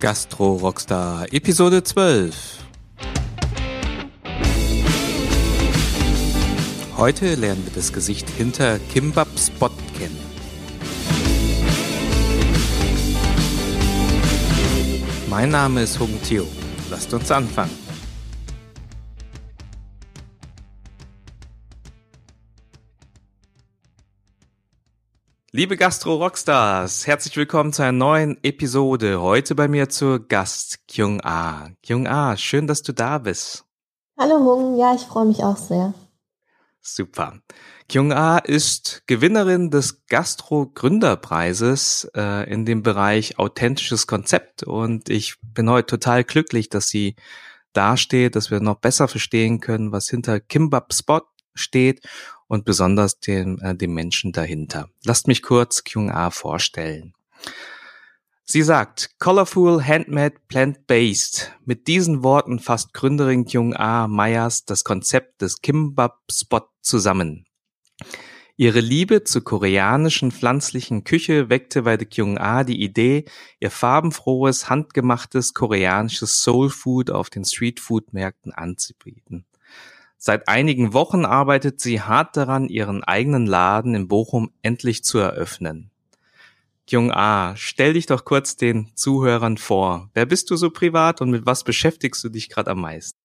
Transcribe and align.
Gastro 0.00 0.54
Rockstar 0.54 1.26
Episode 1.30 1.82
12. 1.82 2.34
Heute 6.96 7.34
lernen 7.34 7.62
wir 7.66 7.72
das 7.74 7.92
Gesicht 7.92 8.26
hinter 8.30 8.78
Kimbap 8.78 9.28
Spot 9.38 9.68
kennen. 9.98 10.18
Mein 15.28 15.50
Name 15.50 15.82
ist 15.82 16.00
Hung 16.00 16.18
Tio. 16.22 16.46
Lasst 16.88 17.12
uns 17.12 17.30
anfangen. 17.30 17.79
Liebe 25.60 25.76
Gastro-Rockstars, 25.76 27.06
herzlich 27.06 27.36
willkommen 27.36 27.74
zu 27.74 27.82
einer 27.82 27.92
neuen 27.92 28.42
Episode. 28.42 29.20
Heute 29.20 29.54
bei 29.54 29.68
mir 29.68 29.90
zu 29.90 30.18
Gast 30.26 30.88
Kyung 30.88 31.20
A. 31.22 31.68
Kyung 31.84 32.06
A, 32.06 32.38
schön, 32.38 32.66
dass 32.66 32.80
du 32.80 32.94
da 32.94 33.18
bist. 33.18 33.66
Hallo 34.18 34.38
Hung, 34.38 34.78
ja, 34.78 34.94
ich 34.94 35.02
freue 35.02 35.26
mich 35.26 35.44
auch 35.44 35.58
sehr. 35.58 35.92
Super. 36.80 37.42
Kyung 37.90 38.14
A 38.14 38.38
ist 38.38 39.02
Gewinnerin 39.06 39.70
des 39.70 40.06
Gastro-Gründerpreises 40.06 42.10
äh, 42.16 42.50
in 42.50 42.64
dem 42.64 42.82
Bereich 42.82 43.38
authentisches 43.38 44.06
Konzept 44.06 44.62
und 44.62 45.10
ich 45.10 45.34
bin 45.42 45.68
heute 45.68 45.88
total 45.88 46.24
glücklich, 46.24 46.70
dass 46.70 46.88
sie 46.88 47.16
dasteht, 47.74 48.34
dass 48.34 48.50
wir 48.50 48.60
noch 48.60 48.76
besser 48.76 49.08
verstehen 49.08 49.60
können, 49.60 49.92
was 49.92 50.08
hinter 50.08 50.40
Kimbap 50.40 50.94
Spot 50.94 51.20
steht 51.52 52.00
und 52.50 52.64
besonders 52.64 53.20
dem, 53.20 53.60
äh, 53.62 53.76
dem 53.76 53.94
Menschen 53.94 54.32
dahinter. 54.32 54.90
Lasst 55.04 55.28
mich 55.28 55.40
kurz 55.40 55.84
Kyung 55.84 56.10
A 56.10 56.30
vorstellen. 56.30 57.14
Sie 58.44 58.62
sagt, 58.62 59.10
Colorful, 59.20 59.84
Handmade, 59.86 60.34
Plant-Based. 60.48 61.52
Mit 61.64 61.86
diesen 61.86 62.24
Worten 62.24 62.58
fasst 62.58 62.92
Gründerin 62.92 63.44
Kyung 63.44 63.76
A 63.76 64.08
Meyers 64.08 64.64
das 64.64 64.82
Konzept 64.82 65.40
des 65.42 65.60
Kimbap 65.60 66.18
Spot 66.28 66.66
zusammen. 66.82 67.46
Ihre 68.56 68.80
Liebe 68.80 69.22
zur 69.22 69.44
koreanischen 69.44 70.32
pflanzlichen 70.32 71.04
Küche 71.04 71.50
weckte 71.50 71.82
bei 71.82 71.96
der 71.96 72.08
Kyung 72.08 72.36
A 72.36 72.64
die 72.64 72.82
Idee, 72.82 73.26
ihr 73.60 73.70
farbenfrohes, 73.70 74.68
handgemachtes 74.68 75.54
koreanisches 75.54 76.42
Soul 76.42 76.68
Food 76.68 77.12
auf 77.12 77.30
den 77.30 77.44
Streetfood-Märkten 77.44 78.52
anzubieten. 78.52 79.46
Seit 80.22 80.48
einigen 80.48 80.92
Wochen 80.92 81.24
arbeitet 81.24 81.80
sie 81.80 82.02
hart 82.02 82.36
daran, 82.36 82.68
ihren 82.68 83.02
eigenen 83.02 83.46
Laden 83.46 83.94
in 83.94 84.06
Bochum 84.06 84.50
endlich 84.60 85.02
zu 85.02 85.16
eröffnen. 85.16 85.90
Jung 86.86 87.10
A, 87.10 87.56
stell 87.56 87.94
dich 87.94 88.04
doch 88.04 88.26
kurz 88.26 88.54
den 88.54 88.90
Zuhörern 88.94 89.56
vor. 89.56 90.10
Wer 90.12 90.26
bist 90.26 90.50
du 90.50 90.56
so 90.56 90.68
privat 90.68 91.22
und 91.22 91.30
mit 91.30 91.46
was 91.46 91.64
beschäftigst 91.64 92.22
du 92.22 92.28
dich 92.28 92.50
gerade 92.50 92.70
am 92.70 92.82
meisten? 92.82 93.18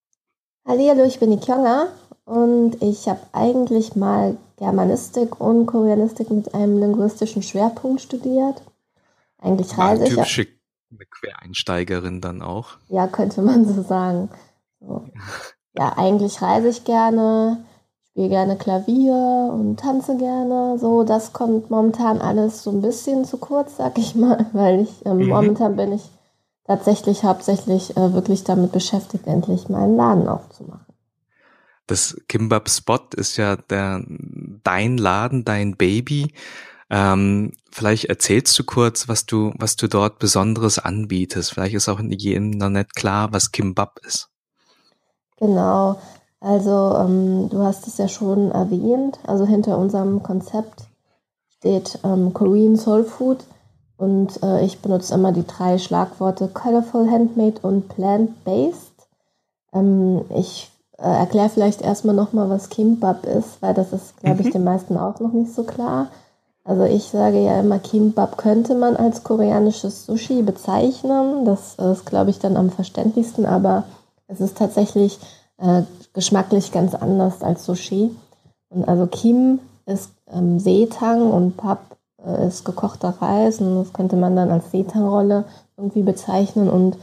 Hallo, 0.66 1.04
ich 1.04 1.20
bin 1.20 1.32
die 1.32 1.46
Kyonga 1.46 1.90
und 2.24 2.82
ich 2.82 3.10
habe 3.10 3.20
eigentlich 3.34 3.98
mal 3.98 4.38
Germanistik 4.56 5.42
und 5.42 5.66
Koreanistik 5.66 6.30
mit 6.30 6.54
einem 6.54 6.80
linguistischen 6.80 7.44
Schwerpunkt 7.44 8.04
studiert. 8.04 8.62
Eigentlich 9.40 9.78
reise 9.78 10.06
ich. 10.06 10.12
Typische 10.12 10.48
Quereinsteigerin 11.12 12.22
dann 12.22 12.42
auch. 12.42 12.78
Ja, 12.88 13.08
könnte 13.08 13.42
man 13.42 13.66
so 13.66 13.82
sagen. 13.82 14.30
So. 14.80 15.10
ja, 15.78 15.98
eigentlich 15.98 16.42
reise 16.42 16.70
ich 16.70 16.84
gerne, 16.84 17.64
spiele 18.10 18.30
gerne 18.30 18.58
Klavier 18.58 19.52
und 19.54 19.80
tanze 19.80 20.18
gerne. 20.18 20.78
So, 20.80 21.04
das 21.04 21.34
kommt 21.34 21.70
momentan 21.70 22.22
alles 22.22 22.64
so 22.64 22.72
ein 22.72 22.82
bisschen 22.82 23.26
zu 23.26 23.38
kurz, 23.38 23.78
sag 23.78 23.98
ich 23.98 24.16
mal, 24.16 24.46
weil 24.54 24.82
ich 24.82 25.06
ähm, 25.06 25.18
mhm. 25.18 25.30
momentan 25.30 25.76
bin 25.76 25.92
ich 25.92 26.10
tatsächlich 26.66 27.24
hauptsächlich 27.24 27.96
äh, 27.98 28.14
wirklich 28.14 28.44
damit 28.44 28.72
beschäftigt, 28.72 29.28
endlich 29.28 29.70
meinen 29.70 29.96
Laden 29.96 30.28
aufzumachen. 30.28 30.86
Das 31.88 32.18
Kimbap 32.28 32.70
Spot 32.70 33.00
ist 33.16 33.38
ja 33.38 33.58
der, 33.58 34.04
dein 34.64 34.98
Laden, 34.98 35.46
dein 35.46 35.78
Baby. 35.78 36.34
Ähm, 36.90 37.52
vielleicht 37.72 38.06
erzählst 38.06 38.58
du 38.58 38.64
kurz, 38.64 39.08
was 39.08 39.26
du, 39.26 39.54
was 39.58 39.76
du 39.76 39.88
dort 39.88 40.18
Besonderes 40.18 40.80
anbietest. 40.80 41.52
Vielleicht 41.52 41.76
ist 41.76 41.90
auch 41.90 42.00
jedem 42.00 42.52
noch 42.52 42.70
nicht 42.70 42.96
klar, 42.96 43.32
was 43.34 43.52
Kimbap 43.52 44.00
ist. 44.04 44.30
Genau. 45.38 45.98
Also 46.40 46.96
ähm, 46.96 47.50
du 47.50 47.64
hast 47.64 47.88
es 47.88 47.98
ja 47.98 48.08
schon 48.08 48.52
erwähnt. 48.52 49.20
Also 49.26 49.46
hinter 49.46 49.78
unserem 49.78 50.22
Konzept 50.24 50.84
steht 51.58 52.00
ähm, 52.04 52.34
Korean 52.34 52.78
Soul 52.78 53.04
Food 53.04 53.46
und 53.98 54.44
äh, 54.44 54.64
ich 54.64 54.82
benutze 54.82 55.14
immer 55.14 55.32
die 55.32 55.48
drei 55.48 55.78
Schlagworte 55.78 56.48
Colorful, 56.48 57.10
Handmade 57.10 57.60
und 57.62 57.90
Plant-Based. 57.90 59.08
Ähm, 59.74 60.26
ich 60.30 60.70
äh, 60.98 61.04
erkläre 61.04 61.50
vielleicht 61.50 61.82
erstmal 61.82 62.16
nochmal, 62.16 62.50
was 62.50 62.70
Kimbap 62.70 63.26
ist, 63.26 63.62
weil 63.62 63.74
das 63.74 63.94
ist, 63.94 64.18
glaube 64.18 64.42
ich, 64.42 64.48
mhm. 64.48 64.52
den 64.52 64.64
meisten 64.66 64.98
auch 64.98 65.20
noch 65.20 65.32
nicht 65.34 65.54
so 65.54 65.64
klar. 65.64 66.08
Also 66.64 66.84
ich 66.84 67.06
sage 67.06 67.40
ja 67.44 67.60
immer, 67.60 67.80
Kimbap 67.80 68.38
könnte 68.38 68.76
man 68.76 68.96
als 68.96 69.24
koreanisches 69.24 70.06
Sushi 70.06 70.42
bezeichnen. 70.42 71.46
Das 71.46 71.76
ist, 71.76 72.06
glaube 72.06 72.32
ich, 72.32 72.40
dann 72.40 72.58
am 72.58 72.72
verständlichsten, 72.72 73.46
aber 73.46 73.84
es 74.28 74.42
ist 74.42 74.58
tatsächlich 74.58 75.20
äh, 75.58 75.84
geschmacklich 76.14 76.72
ganz 76.72 76.96
anders 76.96 77.42
als 77.42 77.66
Sushi. 77.66 78.12
Und 78.70 78.88
also 78.88 79.08
Kim 79.08 79.60
ist 79.86 80.12
ähm, 80.32 80.60
Seetang 80.60 81.32
und 81.32 81.58
Pap 81.58 81.98
äh, 82.26 82.48
ist 82.48 82.66
gekochter 82.66 83.10
Reis 83.20 83.62
und 83.62 83.76
das 83.76 83.94
könnte 83.94 84.16
man 84.16 84.36
dann 84.36 84.50
als 84.50 84.72
Seetang-Rolle 84.72 85.46
irgendwie 85.78 86.04
bezeichnen. 86.04 86.70
Und 86.70 86.98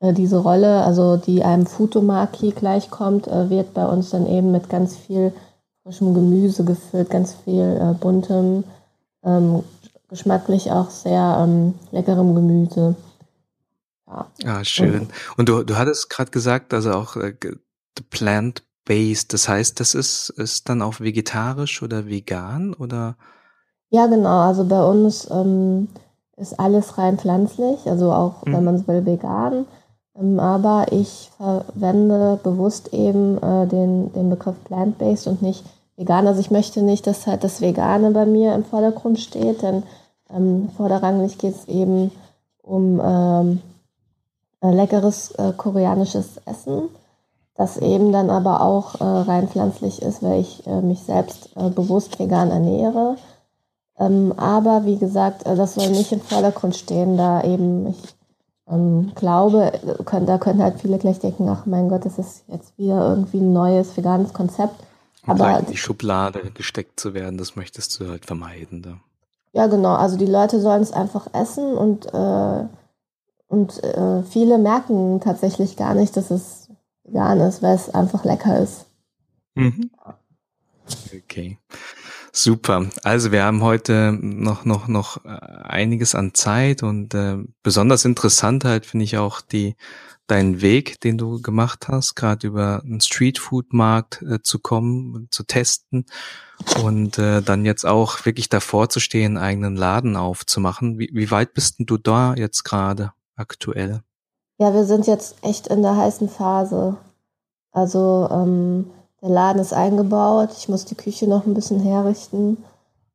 äh, 0.00 0.12
diese 0.12 0.38
Rolle, 0.38 0.82
also 0.84 1.16
die 1.16 1.44
einem 1.44 1.66
Futomaki 1.66 2.50
gleichkommt, 2.50 3.28
äh, 3.28 3.50
wird 3.50 3.74
bei 3.74 3.86
uns 3.86 4.10
dann 4.10 4.26
eben 4.26 4.52
mit 4.52 4.68
ganz 4.68 4.96
viel 4.96 5.32
frischem 5.82 6.14
Gemüse 6.14 6.64
gefüllt, 6.64 7.10
ganz 7.10 7.34
viel 7.34 7.78
äh, 7.80 7.94
buntem, 7.94 8.64
ähm, 9.24 9.64
geschmacklich 10.08 10.70
auch 10.70 10.90
sehr 10.90 11.38
ähm, 11.40 11.74
leckerem 11.90 12.34
Gemüse. 12.34 12.94
Ah, 14.44 14.64
schön. 14.64 15.08
Und 15.36 15.48
du, 15.48 15.62
du 15.62 15.76
hattest 15.76 16.10
gerade 16.10 16.30
gesagt, 16.30 16.74
also 16.74 16.92
auch 16.92 17.16
äh, 17.16 17.34
plant-based, 18.10 19.32
das 19.32 19.48
heißt, 19.48 19.80
das 19.80 19.94
ist, 19.94 20.30
ist 20.30 20.68
dann 20.68 20.82
auch 20.82 21.00
vegetarisch 21.00 21.82
oder 21.82 22.06
vegan 22.06 22.74
oder? 22.74 23.16
Ja, 23.90 24.06
genau. 24.06 24.40
Also 24.40 24.64
bei 24.64 24.82
uns 24.82 25.28
ähm, 25.30 25.88
ist 26.36 26.58
alles 26.58 26.98
rein 26.98 27.18
pflanzlich, 27.18 27.86
also 27.86 28.12
auch, 28.12 28.44
mhm. 28.44 28.52
wenn 28.52 28.64
man 28.64 28.74
es 28.76 28.88
will, 28.88 29.04
vegan. 29.04 29.66
Ähm, 30.18 30.40
aber 30.40 30.86
ich 30.90 31.30
verwende 31.36 32.38
bewusst 32.42 32.92
eben 32.92 33.38
äh, 33.38 33.66
den, 33.66 34.12
den 34.12 34.30
Begriff 34.30 34.56
plant-based 34.64 35.26
und 35.26 35.42
nicht 35.42 35.64
vegan. 35.96 36.26
Also 36.26 36.40
ich 36.40 36.50
möchte 36.50 36.82
nicht, 36.82 37.06
dass 37.06 37.26
halt 37.26 37.44
das 37.44 37.60
Vegane 37.60 38.10
bei 38.10 38.26
mir 38.26 38.54
im 38.54 38.64
Vordergrund 38.64 39.18
steht, 39.20 39.62
denn 39.62 39.82
ähm, 40.30 40.70
vorderrangig 40.76 41.38
geht 41.38 41.54
es 41.54 41.68
eben 41.68 42.10
um 42.62 43.00
ähm, 43.04 43.58
äh, 43.58 43.71
leckeres 44.70 45.32
äh, 45.32 45.52
koreanisches 45.56 46.40
Essen, 46.46 46.88
das 47.54 47.76
eben 47.78 48.12
dann 48.12 48.30
aber 48.30 48.60
auch 48.60 49.00
äh, 49.00 49.04
rein 49.04 49.48
pflanzlich 49.48 50.02
ist, 50.02 50.22
weil 50.22 50.40
ich 50.40 50.66
äh, 50.66 50.80
mich 50.80 51.00
selbst 51.00 51.50
äh, 51.56 51.70
bewusst 51.70 52.18
vegan 52.18 52.50
ernähre. 52.50 53.16
Ähm, 53.98 54.32
aber 54.36 54.84
wie 54.84 54.96
gesagt, 54.96 55.46
äh, 55.46 55.56
das 55.56 55.74
soll 55.74 55.90
nicht 55.90 56.12
im 56.12 56.20
Vordergrund 56.20 56.76
stehen, 56.76 57.16
da 57.16 57.42
eben 57.42 57.88
ich 57.88 58.14
ähm, 58.68 59.12
glaube, 59.14 59.72
können, 60.04 60.26
da 60.26 60.38
können 60.38 60.62
halt 60.62 60.80
viele 60.80 60.98
gleich 60.98 61.18
denken, 61.18 61.48
ach 61.48 61.66
mein 61.66 61.88
Gott, 61.88 62.04
das 62.04 62.18
ist 62.18 62.44
jetzt 62.48 62.76
wieder 62.78 63.08
irgendwie 63.08 63.38
ein 63.38 63.52
neues 63.52 63.96
veganes 63.96 64.32
Konzept. 64.32 64.74
Aber 65.26 65.58
in 65.58 65.66
die 65.66 65.76
Schublade 65.76 66.50
gesteckt 66.52 66.98
zu 66.98 67.14
werden, 67.14 67.38
das 67.38 67.54
möchtest 67.54 67.98
du 68.00 68.08
halt 68.08 68.26
vermeiden. 68.26 68.82
Da. 68.82 68.94
Ja, 69.52 69.66
genau. 69.66 69.94
Also 69.94 70.16
die 70.16 70.26
Leute 70.26 70.60
sollen 70.60 70.82
es 70.82 70.92
einfach 70.92 71.28
essen 71.32 71.74
und 71.74 72.06
äh, 72.06 72.64
und 73.52 73.84
äh, 73.84 74.22
viele 74.22 74.56
merken 74.56 75.20
tatsächlich 75.20 75.76
gar 75.76 75.94
nicht, 75.94 76.16
dass 76.16 76.30
es 76.30 76.70
vegan 77.04 77.38
ist, 77.40 77.62
weil 77.62 77.74
es 77.74 77.90
einfach 77.90 78.24
lecker 78.24 78.58
ist. 78.58 78.86
Mhm. 79.54 79.90
Okay. 81.14 81.58
Super. 82.32 82.86
Also 83.02 83.30
wir 83.30 83.44
haben 83.44 83.62
heute 83.62 84.18
noch 84.18 84.64
noch 84.64 84.88
noch 84.88 85.22
äh, 85.26 85.28
einiges 85.28 86.14
an 86.14 86.32
Zeit 86.32 86.82
und 86.82 87.12
äh, 87.12 87.36
besonders 87.62 88.06
interessant 88.06 88.64
halt 88.64 88.86
finde 88.86 89.04
ich 89.04 89.18
auch 89.18 89.42
die 89.42 89.76
deinen 90.28 90.62
Weg, 90.62 90.98
den 91.02 91.18
du 91.18 91.42
gemacht 91.42 91.88
hast, 91.88 92.14
gerade 92.14 92.46
über 92.46 92.80
einen 92.82 93.02
Streetfood-Markt 93.02 94.22
äh, 94.22 94.40
zu 94.40 94.60
kommen, 94.60 95.28
zu 95.30 95.42
testen 95.42 96.06
und 96.82 97.18
äh, 97.18 97.42
dann 97.42 97.66
jetzt 97.66 97.84
auch 97.84 98.24
wirklich 98.24 98.48
davor 98.48 98.88
zu 98.88 98.98
stehen, 98.98 99.36
einen 99.36 99.44
eigenen 99.44 99.76
Laden 99.76 100.16
aufzumachen. 100.16 100.98
Wie, 100.98 101.10
wie 101.12 101.30
weit 101.30 101.52
bist 101.52 101.78
denn 101.78 101.86
du 101.86 101.98
da 101.98 102.34
jetzt 102.34 102.62
gerade? 102.62 103.12
Aktuell? 103.36 104.02
Ja, 104.58 104.74
wir 104.74 104.84
sind 104.84 105.06
jetzt 105.06 105.36
echt 105.42 105.66
in 105.66 105.82
der 105.82 105.96
heißen 105.96 106.28
Phase. 106.28 106.96
Also 107.72 108.28
ähm, 108.30 108.90
der 109.22 109.30
Laden 109.30 109.60
ist 109.60 109.72
eingebaut, 109.72 110.50
ich 110.56 110.68
muss 110.68 110.84
die 110.84 110.94
Küche 110.94 111.26
noch 111.28 111.46
ein 111.46 111.54
bisschen 111.54 111.80
herrichten. 111.80 112.58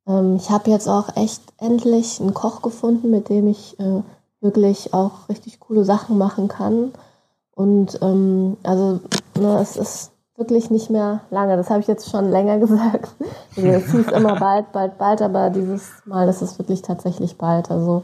Ähm, 0.08 0.38
ich 0.38 0.50
habe 0.50 0.72
jetzt 0.72 0.88
auch 0.88 1.16
echt 1.16 1.42
endlich 1.58 2.20
einen 2.20 2.34
Koch 2.34 2.62
gefunden, 2.62 3.12
mit 3.12 3.30
dem 3.30 3.48
ich 3.48 3.80
äh, 3.80 4.02
wirklich 4.42 4.94
auch 4.94 5.30
richtig 5.30 5.60
coole 5.60 5.84
Sachen 5.84 6.18
machen 6.18 6.48
kann. 6.48 6.94
Und 7.52 8.00
ähm, 8.02 8.58
also 8.64 9.00
ne, 9.38 9.60
es 9.60 9.78
ist 9.78 10.12
wirklich 10.38 10.70
nicht 10.70 10.90
mehr 10.90 11.22
lange. 11.30 11.58
Das 11.58 11.70
habe 11.70 11.82
ich 11.82 11.88
jetzt 11.88 12.10
schon 12.10 12.32
länger 12.32 12.58
gesagt. 12.60 13.10
Also 13.56 13.68
es 13.68 13.92
hieß 13.92 14.08
immer 14.10 14.36
bald, 14.40 14.72
bald, 14.72 14.98
bald, 14.98 15.22
aber 15.22 15.50
dieses 15.50 15.92
Mal 16.06 16.30
ist 16.30 16.42
es 16.42 16.58
wirklich 16.58 16.82
tatsächlich 16.82 17.38
bald. 17.38 17.70
Also 17.70 18.04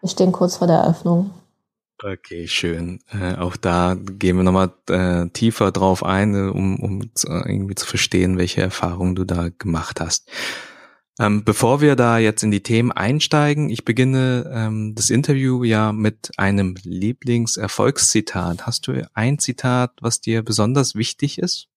wir 0.00 0.08
stehen 0.08 0.32
kurz 0.32 0.56
vor 0.56 0.66
der 0.66 0.78
Eröffnung. 0.78 1.30
Okay, 2.02 2.48
schön. 2.48 3.00
Äh, 3.12 3.36
auch 3.36 3.56
da 3.56 3.94
gehen 3.94 4.36
wir 4.36 4.42
nochmal 4.42 4.72
äh, 4.88 5.28
tiefer 5.30 5.70
drauf 5.70 6.04
ein, 6.04 6.34
äh, 6.34 6.50
um, 6.50 6.80
um 6.80 7.14
zu, 7.14 7.28
irgendwie 7.28 7.76
zu 7.76 7.86
verstehen, 7.86 8.36
welche 8.36 8.62
Erfahrungen 8.62 9.14
du 9.14 9.24
da 9.24 9.48
gemacht 9.58 10.00
hast. 10.00 10.28
Ähm, 11.20 11.44
bevor 11.44 11.80
wir 11.80 11.94
da 11.94 12.18
jetzt 12.18 12.42
in 12.42 12.50
die 12.50 12.62
Themen 12.62 12.90
einsteigen, 12.90 13.70
ich 13.70 13.84
beginne 13.84 14.50
ähm, 14.52 14.94
das 14.96 15.10
Interview 15.10 15.62
ja 15.62 15.92
mit 15.92 16.32
einem 16.36 16.74
Lieblingserfolgszitat. 16.82 18.66
Hast 18.66 18.88
du 18.88 19.08
ein 19.14 19.38
Zitat, 19.38 19.92
was 20.00 20.20
dir 20.20 20.42
besonders 20.42 20.96
wichtig 20.96 21.38
ist? 21.38 21.68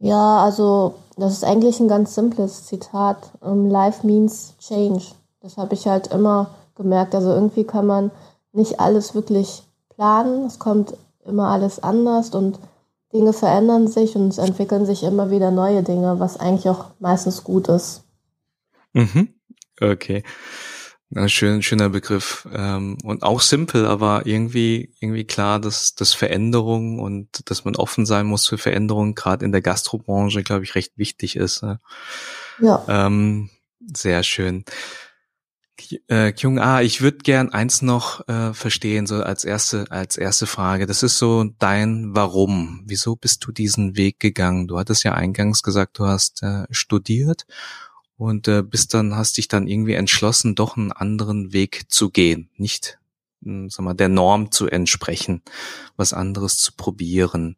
Ja, 0.00 0.42
also 0.42 0.94
das 1.16 1.34
ist 1.34 1.44
eigentlich 1.44 1.78
ein 1.78 1.86
ganz 1.86 2.14
simples 2.14 2.66
Zitat. 2.66 3.30
Um, 3.40 3.68
Life 3.68 4.04
means 4.04 4.54
change. 4.58 5.04
Das 5.40 5.56
habe 5.56 5.74
ich 5.74 5.86
halt 5.86 6.08
immer 6.08 6.50
gemerkt. 6.74 7.14
Also 7.14 7.32
irgendwie 7.32 7.64
kann 7.64 7.86
man 7.86 8.10
nicht 8.52 8.80
alles 8.80 9.14
wirklich 9.14 9.62
planen. 9.94 10.46
Es 10.46 10.58
kommt 10.58 10.94
immer 11.24 11.48
alles 11.48 11.82
anders 11.82 12.30
und 12.30 12.58
Dinge 13.12 13.32
verändern 13.32 13.88
sich 13.88 14.14
und 14.16 14.28
es 14.28 14.38
entwickeln 14.38 14.86
sich 14.86 15.02
immer 15.02 15.30
wieder 15.30 15.50
neue 15.50 15.82
Dinge, 15.82 16.20
was 16.20 16.38
eigentlich 16.38 16.68
auch 16.68 16.86
meistens 17.00 17.42
gut 17.44 17.68
ist. 17.68 18.04
Mhm. 18.92 19.34
Okay. 19.80 20.22
Na, 21.12 21.28
schön, 21.28 21.60
schöner 21.60 21.88
Begriff. 21.88 22.46
Ähm, 22.54 22.96
und 23.02 23.24
auch 23.24 23.40
simpel, 23.40 23.84
aber 23.84 24.26
irgendwie, 24.26 24.94
irgendwie 25.00 25.24
klar, 25.24 25.58
dass, 25.58 25.96
dass 25.96 26.14
Veränderung 26.14 27.00
und 27.00 27.50
dass 27.50 27.64
man 27.64 27.74
offen 27.74 28.06
sein 28.06 28.26
muss 28.26 28.46
für 28.46 28.58
Veränderungen, 28.58 29.16
gerade 29.16 29.44
in 29.44 29.50
der 29.50 29.60
Gastrobranche, 29.60 30.44
glaube 30.44 30.62
ich, 30.62 30.76
recht 30.76 30.96
wichtig 30.96 31.34
ist. 31.34 31.64
Ja. 32.60 32.84
Ähm, 32.86 33.50
sehr 33.92 34.22
schön. 34.22 34.64
Äh, 36.08 36.32
Kyung 36.32 36.58
A, 36.58 36.82
ich 36.82 37.00
würde 37.00 37.18
gern 37.18 37.52
eins 37.52 37.82
noch 37.82 38.26
äh, 38.28 38.52
verstehen, 38.52 39.06
so 39.06 39.22
als 39.22 39.44
erste, 39.44 39.90
als 39.90 40.16
erste 40.16 40.46
Frage. 40.46 40.86
Das 40.86 41.02
ist 41.02 41.18
so 41.18 41.44
dein 41.58 42.14
Warum. 42.14 42.82
Wieso 42.86 43.16
bist 43.16 43.44
du 43.46 43.52
diesen 43.52 43.96
Weg 43.96 44.20
gegangen? 44.20 44.68
Du 44.68 44.78
hattest 44.78 45.04
ja 45.04 45.14
eingangs 45.14 45.62
gesagt, 45.62 45.98
du 45.98 46.06
hast 46.06 46.42
äh, 46.42 46.66
studiert 46.70 47.46
und 48.16 48.48
äh, 48.48 48.62
bist 48.62 48.94
dann, 48.94 49.16
hast 49.16 49.38
dich 49.38 49.48
dann 49.48 49.66
irgendwie 49.66 49.94
entschlossen, 49.94 50.54
doch 50.54 50.76
einen 50.76 50.92
anderen 50.92 51.52
Weg 51.52 51.84
zu 51.88 52.10
gehen. 52.10 52.50
Nicht, 52.56 52.98
hm, 53.42 53.70
sag 53.70 53.84
mal, 53.84 53.94
der 53.94 54.08
Norm 54.08 54.50
zu 54.50 54.66
entsprechen, 54.66 55.42
was 55.96 56.12
anderes 56.12 56.58
zu 56.58 56.72
probieren. 56.76 57.56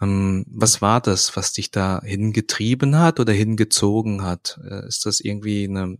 Ähm, 0.00 0.44
was 0.48 0.82
war 0.82 1.00
das, 1.00 1.36
was 1.36 1.52
dich 1.52 1.70
da 1.70 2.00
hingetrieben 2.02 2.98
hat 2.98 3.20
oder 3.20 3.32
hingezogen 3.32 4.22
hat? 4.22 4.60
Äh, 4.68 4.86
ist 4.88 5.06
das 5.06 5.20
irgendwie 5.20 5.68
eine, 5.68 5.96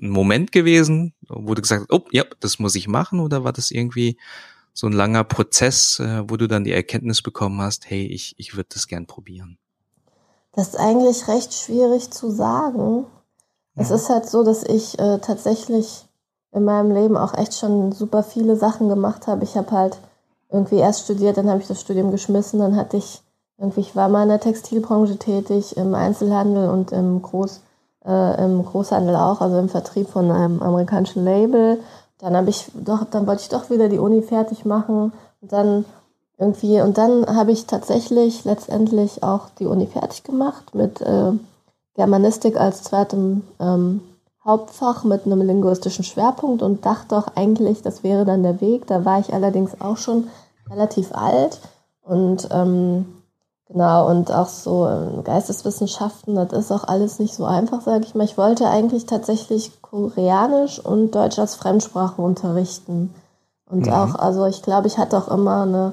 ein 0.00 0.10
Moment 0.10 0.52
gewesen, 0.52 1.14
wo 1.28 1.54
du 1.54 1.62
gesagt 1.62 1.82
hast, 1.82 1.92
oh, 1.92 2.06
ja, 2.10 2.24
das 2.40 2.58
muss 2.58 2.74
ich 2.74 2.88
machen, 2.88 3.20
oder 3.20 3.44
war 3.44 3.52
das 3.52 3.70
irgendwie 3.70 4.16
so 4.72 4.86
ein 4.86 4.92
langer 4.92 5.24
Prozess, 5.24 5.98
äh, 5.98 6.22
wo 6.28 6.36
du 6.36 6.46
dann 6.46 6.64
die 6.64 6.72
Erkenntnis 6.72 7.22
bekommen 7.22 7.60
hast, 7.60 7.90
hey, 7.90 8.06
ich, 8.06 8.34
ich 8.38 8.56
würde 8.56 8.70
das 8.72 8.86
gern 8.86 9.06
probieren? 9.06 9.58
Das 10.52 10.68
ist 10.68 10.76
eigentlich 10.76 11.28
recht 11.28 11.54
schwierig 11.54 12.10
zu 12.10 12.30
sagen. 12.30 13.06
Ja. 13.76 13.82
Es 13.82 13.90
ist 13.90 14.08
halt 14.08 14.28
so, 14.28 14.42
dass 14.42 14.62
ich 14.64 14.98
äh, 14.98 15.18
tatsächlich 15.18 16.06
in 16.52 16.64
meinem 16.64 16.92
Leben 16.92 17.16
auch 17.16 17.34
echt 17.34 17.54
schon 17.54 17.92
super 17.92 18.22
viele 18.22 18.56
Sachen 18.56 18.88
gemacht 18.88 19.26
habe. 19.26 19.44
Ich 19.44 19.56
habe 19.56 19.70
halt 19.70 19.98
irgendwie 20.50 20.78
erst 20.78 21.04
studiert, 21.04 21.36
dann 21.36 21.48
habe 21.48 21.60
ich 21.60 21.68
das 21.68 21.80
Studium 21.80 22.10
geschmissen, 22.10 22.58
dann 22.58 22.76
hatte 22.76 22.96
ich 22.96 23.22
irgendwie, 23.58 23.80
ich 23.80 23.94
war 23.94 24.08
mal 24.08 24.24
in 24.24 24.30
der 24.30 24.40
Textilbranche 24.40 25.16
tätig, 25.18 25.76
im 25.76 25.94
Einzelhandel 25.94 26.68
und 26.70 26.92
im, 26.92 27.22
Groß, 27.22 27.60
äh, 28.04 28.44
im 28.44 28.64
Großhandel 28.64 29.16
auch, 29.16 29.40
also 29.40 29.58
im 29.58 29.68
Vertrieb 29.68 30.08
von 30.08 30.30
einem 30.30 30.62
amerikanischen 30.62 31.24
Label. 31.24 31.80
Dann 32.18 32.36
habe 32.36 32.50
ich 32.50 32.70
doch, 32.74 33.04
dann 33.10 33.26
wollte 33.26 33.42
ich 33.42 33.48
doch 33.48 33.70
wieder 33.70 33.88
die 33.88 33.98
Uni 33.98 34.22
fertig 34.22 34.64
machen 34.64 35.12
und 35.40 35.52
dann 35.52 35.84
irgendwie, 36.38 36.80
und 36.80 36.96
dann 36.96 37.26
habe 37.26 37.52
ich 37.52 37.66
tatsächlich 37.66 38.44
letztendlich 38.44 39.22
auch 39.22 39.50
die 39.58 39.66
Uni 39.66 39.86
fertig 39.86 40.24
gemacht 40.24 40.74
mit 40.74 41.00
äh, 41.02 41.32
Germanistik 41.94 42.58
als 42.58 42.82
zweitem 42.82 43.42
ähm, 43.58 44.00
Hauptfach 44.44 45.04
mit 45.04 45.26
einem 45.26 45.42
linguistischen 45.42 46.04
Schwerpunkt 46.04 46.62
und 46.62 46.86
dachte 46.86 47.16
auch 47.16 47.28
eigentlich, 47.36 47.82
das 47.82 48.02
wäre 48.02 48.24
dann 48.24 48.42
der 48.42 48.62
Weg. 48.62 48.86
Da 48.86 49.04
war 49.04 49.20
ich 49.20 49.34
allerdings 49.34 49.80
auch 49.82 49.98
schon 49.98 50.28
relativ 50.70 51.14
alt 51.14 51.60
und 52.02 52.48
ähm, 52.50 53.19
Genau, 53.72 54.10
und 54.10 54.32
auch 54.32 54.48
so 54.48 54.88
ähm, 54.88 55.22
Geisteswissenschaften, 55.22 56.34
das 56.34 56.52
ist 56.52 56.72
auch 56.72 56.82
alles 56.82 57.20
nicht 57.20 57.34
so 57.34 57.44
einfach, 57.44 57.82
sage 57.82 58.04
ich 58.04 58.16
mal. 58.16 58.24
Ich 58.24 58.36
wollte 58.36 58.66
eigentlich 58.66 59.06
tatsächlich 59.06 59.80
Koreanisch 59.80 60.84
und 60.84 61.14
Deutsch 61.14 61.38
als 61.38 61.54
Fremdsprache 61.54 62.20
unterrichten. 62.20 63.14
Und 63.66 63.86
mhm. 63.86 63.92
auch, 63.92 64.16
also 64.16 64.44
ich 64.46 64.62
glaube, 64.62 64.88
ich 64.88 64.98
hatte 64.98 65.16
auch 65.16 65.28
immer 65.28 65.62
eine, 65.62 65.92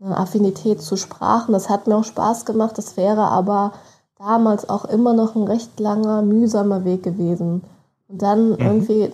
eine, 0.00 0.16
Affinität 0.16 0.80
zu 0.80 0.96
Sprachen. 0.96 1.52
Das 1.52 1.68
hat 1.68 1.86
mir 1.86 1.98
auch 1.98 2.04
Spaß 2.04 2.46
gemacht. 2.46 2.78
Das 2.78 2.96
wäre 2.96 3.24
aber 3.24 3.72
damals 4.18 4.66
auch 4.70 4.86
immer 4.86 5.12
noch 5.12 5.34
ein 5.34 5.44
recht 5.44 5.78
langer, 5.78 6.22
mühsamer 6.22 6.86
Weg 6.86 7.02
gewesen. 7.02 7.62
Und 8.08 8.22
dann 8.22 8.52
mhm. 8.52 8.58
irgendwie, 8.58 9.12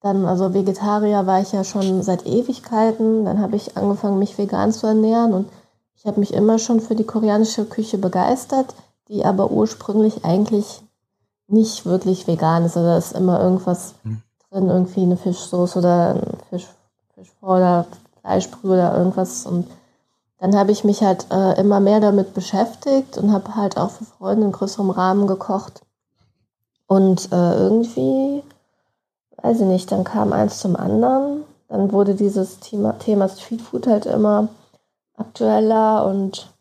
dann, 0.00 0.26
also 0.26 0.54
Vegetarier 0.54 1.26
war 1.26 1.40
ich 1.40 1.50
ja 1.50 1.64
schon 1.64 2.04
seit 2.04 2.24
Ewigkeiten. 2.24 3.24
Dann 3.24 3.40
habe 3.40 3.56
ich 3.56 3.76
angefangen, 3.76 4.20
mich 4.20 4.38
vegan 4.38 4.70
zu 4.70 4.86
ernähren 4.86 5.34
und 5.34 5.48
ich 6.00 6.06
habe 6.06 6.18
mich 6.18 6.32
immer 6.32 6.58
schon 6.58 6.80
für 6.80 6.94
die 6.94 7.04
koreanische 7.04 7.66
Küche 7.66 7.98
begeistert, 7.98 8.74
die 9.08 9.22
aber 9.22 9.50
ursprünglich 9.50 10.24
eigentlich 10.24 10.82
nicht 11.46 11.84
wirklich 11.84 12.26
vegan 12.26 12.64
ist. 12.64 12.74
Also 12.78 12.88
da 12.88 12.96
ist 12.96 13.12
immer 13.12 13.38
irgendwas 13.38 13.92
hm. 14.04 14.22
drin, 14.48 14.70
irgendwie 14.70 15.02
eine 15.02 15.18
Fischsoße 15.18 15.78
oder 15.78 16.14
ein 16.14 16.22
Fisch, 16.48 16.66
Fisch 17.14 17.30
oder 17.42 17.84
Fleischbrühe 18.22 18.72
oder 18.72 18.96
irgendwas. 18.96 19.44
Und 19.44 19.66
dann 20.38 20.56
habe 20.56 20.72
ich 20.72 20.84
mich 20.84 21.02
halt 21.02 21.26
äh, 21.30 21.60
immer 21.60 21.80
mehr 21.80 22.00
damit 22.00 22.32
beschäftigt 22.32 23.18
und 23.18 23.30
habe 23.30 23.54
halt 23.54 23.76
auch 23.76 23.90
für 23.90 24.06
Freunde 24.06 24.46
in 24.46 24.52
größerem 24.52 24.88
Rahmen 24.88 25.26
gekocht. 25.26 25.82
Und 26.86 27.30
äh, 27.30 27.56
irgendwie, 27.56 28.42
weiß 29.42 29.60
ich 29.60 29.66
nicht, 29.66 29.92
dann 29.92 30.04
kam 30.04 30.32
eins 30.32 30.60
zum 30.60 30.76
anderen. 30.76 31.42
Dann 31.68 31.92
wurde 31.92 32.14
dieses 32.14 32.58
Thema, 32.58 32.98
Thema 32.98 33.28
Streetfood 33.28 33.86
halt 33.86 34.06
immer 34.06 34.48
aktueller 35.20 36.06
und 36.06 36.52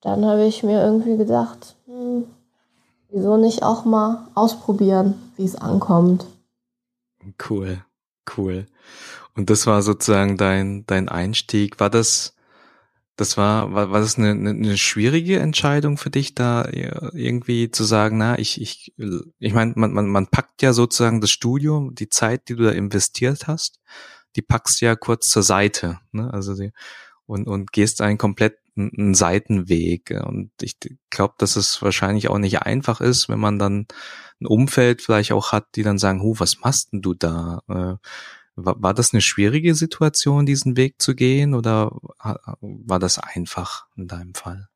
dann 0.00 0.24
habe 0.24 0.44
ich 0.44 0.62
mir 0.62 0.82
irgendwie 0.82 1.16
gedacht, 1.16 1.76
hm, 1.86 2.24
wieso 3.10 3.36
nicht 3.36 3.62
auch 3.62 3.84
mal 3.84 4.28
ausprobieren, 4.34 5.14
wie 5.36 5.44
es 5.44 5.56
ankommt. 5.56 6.26
Cool, 7.48 7.84
cool. 8.36 8.66
Und 9.34 9.50
das 9.50 9.66
war 9.66 9.82
sozusagen 9.82 10.36
dein, 10.36 10.86
dein 10.86 11.08
Einstieg. 11.08 11.78
War 11.80 11.90
das, 11.90 12.34
das 13.16 13.36
war, 13.36 13.72
war, 13.74 13.90
war 13.90 14.00
das 14.00 14.16
eine, 14.16 14.30
eine 14.30 14.78
schwierige 14.78 15.38
Entscheidung 15.38 15.98
für 15.98 16.10
dich, 16.10 16.34
da 16.34 16.66
irgendwie 16.70 17.70
zu 17.70 17.84
sagen, 17.84 18.18
na, 18.18 18.38
ich, 18.38 18.60
ich, 18.60 18.94
ich 19.38 19.52
meine, 19.52 19.72
man, 19.76 19.92
man, 19.92 20.06
man 20.06 20.26
packt 20.28 20.62
ja 20.62 20.72
sozusagen 20.72 21.20
das 21.20 21.30
Studium, 21.30 21.94
die 21.94 22.08
Zeit, 22.08 22.48
die 22.48 22.56
du 22.56 22.64
da 22.64 22.70
investiert 22.70 23.46
hast, 23.46 23.80
die 24.36 24.42
packst 24.42 24.80
du 24.80 24.86
ja 24.86 24.96
kurz 24.96 25.28
zur 25.28 25.42
Seite. 25.42 25.98
Ne? 26.12 26.32
Also 26.32 26.54
die, 26.54 26.72
und, 27.26 27.46
und 27.46 27.72
gehst 27.72 28.00
einen 28.00 28.18
kompletten 28.18 29.14
Seitenweg. 29.14 30.10
Und 30.24 30.50
ich 30.60 30.76
glaube, 31.10 31.34
dass 31.38 31.56
es 31.56 31.82
wahrscheinlich 31.82 32.28
auch 32.28 32.38
nicht 32.38 32.62
einfach 32.62 33.00
ist, 33.00 33.28
wenn 33.28 33.40
man 33.40 33.58
dann 33.58 33.86
ein 34.40 34.46
Umfeld 34.46 35.02
vielleicht 35.02 35.32
auch 35.32 35.52
hat, 35.52 35.66
die 35.76 35.82
dann 35.82 35.98
sagen, 35.98 36.22
hu, 36.22 36.34
was 36.38 36.60
machst 36.60 36.92
denn 36.92 37.02
du 37.02 37.14
da? 37.14 37.62
Äh, 37.68 37.94
war, 38.56 38.82
war 38.82 38.94
das 38.94 39.12
eine 39.12 39.20
schwierige 39.20 39.74
Situation, 39.74 40.46
diesen 40.46 40.76
Weg 40.76 41.00
zu 41.00 41.14
gehen 41.14 41.54
oder 41.54 41.92
war 42.60 42.98
das 42.98 43.18
einfach 43.18 43.86
in 43.96 44.08
deinem 44.08 44.34
Fall? 44.34 44.68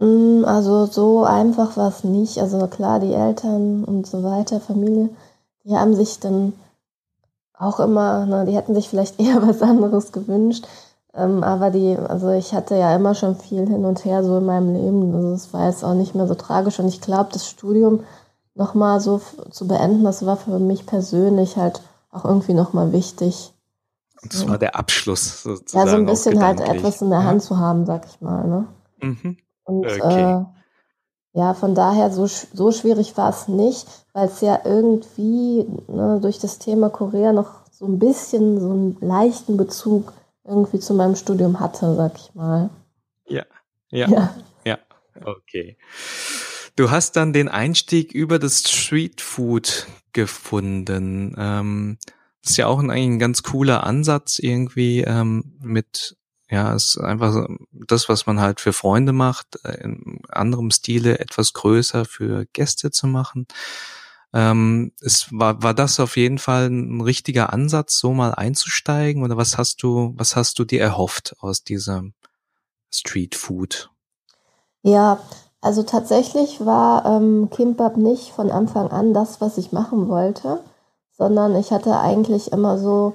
Mm, 0.00 0.44
also 0.44 0.86
so 0.86 1.24
einfach 1.24 1.76
war 1.76 1.88
es 1.88 2.04
nicht. 2.04 2.38
Also 2.38 2.66
klar, 2.66 3.00
die 3.00 3.12
Eltern 3.12 3.84
und 3.84 4.06
so 4.06 4.22
weiter, 4.22 4.60
Familie, 4.60 5.10
die 5.64 5.74
haben 5.74 5.94
sich 5.94 6.18
dann 6.20 6.54
auch 7.54 7.80
immer, 7.80 8.26
na, 8.26 8.44
die 8.44 8.56
hätten 8.56 8.74
sich 8.74 8.88
vielleicht 8.88 9.20
eher 9.20 9.46
was 9.46 9.62
anderes 9.62 10.12
gewünscht. 10.12 10.66
Ähm, 11.14 11.42
aber 11.42 11.70
die, 11.70 11.96
also 11.96 12.30
ich 12.30 12.52
hatte 12.52 12.76
ja 12.76 12.94
immer 12.94 13.14
schon 13.14 13.36
viel 13.36 13.66
hin 13.66 13.84
und 13.84 14.04
her 14.04 14.22
so 14.22 14.38
in 14.38 14.46
meinem 14.46 14.74
Leben. 14.74 15.14
Also 15.14 15.32
es 15.32 15.52
war 15.52 15.66
jetzt 15.66 15.84
auch 15.84 15.94
nicht 15.94 16.14
mehr 16.14 16.26
so 16.26 16.34
tragisch. 16.34 16.78
Und 16.78 16.88
ich 16.88 17.00
glaube, 17.00 17.30
das 17.32 17.48
Studium 17.48 18.00
nochmal 18.54 19.00
so 19.00 19.20
zu 19.50 19.66
beenden, 19.66 20.04
das 20.04 20.26
war 20.26 20.36
für 20.36 20.58
mich 20.58 20.86
persönlich 20.86 21.56
halt 21.56 21.80
auch 22.10 22.24
irgendwie 22.24 22.54
nochmal 22.54 22.92
wichtig. 22.92 23.54
Und 24.22 24.34
das 24.34 24.48
war 24.48 24.58
der 24.58 24.76
Abschluss 24.76 25.42
sozusagen. 25.44 25.86
Ja, 25.86 25.92
so 25.92 25.96
ein 25.96 26.06
bisschen 26.06 26.42
halt 26.42 26.60
etwas 26.60 27.00
in 27.00 27.10
der 27.10 27.24
Hand 27.24 27.42
zu 27.42 27.56
haben, 27.56 27.86
sag 27.86 28.06
ich 28.06 28.20
mal. 28.20 28.46
Ne? 28.46 28.66
Mhm. 29.00 29.36
Und 29.64 29.86
okay. 29.86 30.40
äh, 30.40 30.44
ja, 31.38 31.54
von 31.54 31.74
daher 31.74 32.10
so, 32.10 32.26
so 32.26 32.72
schwierig 32.72 33.16
war 33.16 33.30
es 33.30 33.46
nicht, 33.46 33.86
weil 34.12 34.26
es 34.26 34.40
ja 34.40 34.60
irgendwie 34.64 35.66
ne, 35.86 36.18
durch 36.20 36.38
das 36.40 36.58
Thema 36.58 36.90
Korea 36.90 37.32
noch 37.32 37.50
so 37.70 37.86
ein 37.86 38.00
bisschen 38.00 38.60
so 38.60 38.70
einen 38.70 38.96
leichten 39.00 39.56
Bezug 39.56 40.12
irgendwie 40.48 40.78
zu 40.78 40.94
meinem 40.94 41.14
Studium 41.14 41.60
hatte, 41.60 41.94
sag 41.94 42.16
ich 42.16 42.34
mal. 42.34 42.70
Ja, 43.26 43.44
ja, 43.90 44.08
ja, 44.08 44.34
ja. 44.64 44.78
okay. 45.24 45.76
Du 46.76 46.90
hast 46.90 47.16
dann 47.16 47.32
den 47.32 47.48
Einstieg 47.48 48.12
über 48.12 48.38
das 48.38 48.62
Streetfood 48.70 49.86
gefunden. 50.12 51.34
Ähm, 51.36 51.98
das 52.42 52.52
ist 52.52 52.56
ja 52.56 52.66
auch 52.66 52.78
ein, 52.78 52.90
eigentlich 52.90 53.16
ein 53.16 53.18
ganz 53.18 53.42
cooler 53.42 53.84
Ansatz 53.84 54.38
irgendwie 54.38 55.02
ähm, 55.02 55.56
mit 55.60 56.16
ja, 56.50 56.74
es 56.74 56.96
ist 56.96 56.98
einfach 56.98 57.46
das, 57.72 58.08
was 58.08 58.26
man 58.26 58.40
halt 58.40 58.60
für 58.60 58.72
Freunde 58.72 59.12
macht, 59.12 59.58
äh, 59.64 59.82
in 59.82 60.20
anderem 60.30 60.70
Stile 60.70 61.18
etwas 61.18 61.52
größer 61.52 62.06
für 62.06 62.46
Gäste 62.52 62.90
zu 62.90 63.06
machen. 63.06 63.46
Ähm, 64.32 64.92
es 65.00 65.28
war, 65.30 65.62
war 65.62 65.74
das 65.74 66.00
auf 66.00 66.16
jeden 66.16 66.38
Fall 66.38 66.66
ein 66.66 67.00
richtiger 67.00 67.52
Ansatz, 67.52 67.98
so 67.98 68.12
mal 68.12 68.34
einzusteigen? 68.34 69.22
Oder 69.22 69.36
was 69.36 69.56
hast 69.56 69.82
du, 69.82 70.12
was 70.16 70.36
hast 70.36 70.58
du 70.58 70.64
dir 70.64 70.80
erhofft 70.80 71.34
aus 71.40 71.64
diesem 71.64 72.14
Street 72.90 73.34
Food? 73.34 73.90
Ja, 74.82 75.18
also 75.60 75.82
tatsächlich 75.82 76.64
war 76.64 77.04
ähm, 77.04 77.48
Kimbab 77.50 77.96
nicht 77.96 78.32
von 78.32 78.50
Anfang 78.50 78.90
an 78.90 79.12
das, 79.12 79.40
was 79.40 79.58
ich 79.58 79.72
machen 79.72 80.08
wollte, 80.08 80.60
sondern 81.12 81.56
ich 81.56 81.72
hatte 81.72 81.98
eigentlich 81.98 82.52
immer 82.52 82.78
so, 82.78 83.14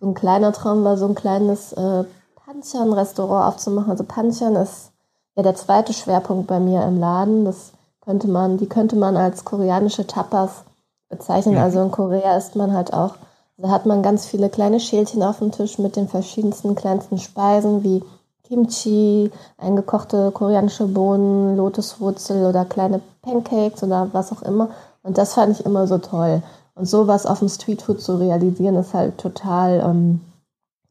so 0.00 0.06
ein 0.06 0.14
kleiner 0.14 0.52
Traum 0.52 0.84
war 0.84 0.96
so 0.96 1.06
ein 1.06 1.14
kleines 1.14 1.72
äh, 1.74 2.04
Panchern-Restaurant 2.36 3.52
aufzumachen. 3.52 3.90
Also 3.90 4.04
Panchern 4.04 4.56
ist 4.56 4.92
ja 5.36 5.42
der 5.42 5.54
zweite 5.54 5.92
Schwerpunkt 5.92 6.46
bei 6.46 6.60
mir 6.60 6.84
im 6.84 6.98
Laden. 6.98 7.44
Das 7.44 7.72
könnte 8.04 8.28
man, 8.28 8.58
die 8.58 8.68
könnte 8.68 8.96
man 8.96 9.16
als 9.16 9.44
koreanische 9.44 10.06
Tapas 10.06 10.64
bezeichnen. 11.08 11.56
Also 11.58 11.82
in 11.82 11.90
Korea 11.90 12.36
isst 12.36 12.56
man 12.56 12.72
halt 12.72 12.92
auch, 12.92 13.14
da 13.56 13.70
hat 13.70 13.86
man 13.86 14.02
ganz 14.02 14.26
viele 14.26 14.48
kleine 14.48 14.80
Schälchen 14.80 15.22
auf 15.22 15.38
dem 15.38 15.52
Tisch 15.52 15.78
mit 15.78 15.96
den 15.96 16.08
verschiedensten 16.08 16.74
kleinsten 16.74 17.18
Speisen 17.18 17.84
wie 17.84 18.02
Kimchi, 18.42 19.30
eingekochte 19.56 20.30
koreanische 20.32 20.86
Bohnen, 20.86 21.56
Lotuswurzel 21.56 22.46
oder 22.46 22.64
kleine 22.64 23.00
Pancakes 23.22 23.82
oder 23.82 24.08
was 24.12 24.32
auch 24.32 24.42
immer. 24.42 24.68
Und 25.02 25.16
das 25.16 25.34
fand 25.34 25.58
ich 25.58 25.64
immer 25.64 25.86
so 25.86 25.98
toll. 25.98 26.42
Und 26.74 26.86
sowas 26.86 27.26
auf 27.26 27.38
dem 27.38 27.48
Streetfood 27.48 28.00
zu 28.00 28.16
realisieren, 28.16 28.76
ist 28.76 28.94
halt 28.94 29.18
total, 29.18 29.80
ähm, 29.80 30.20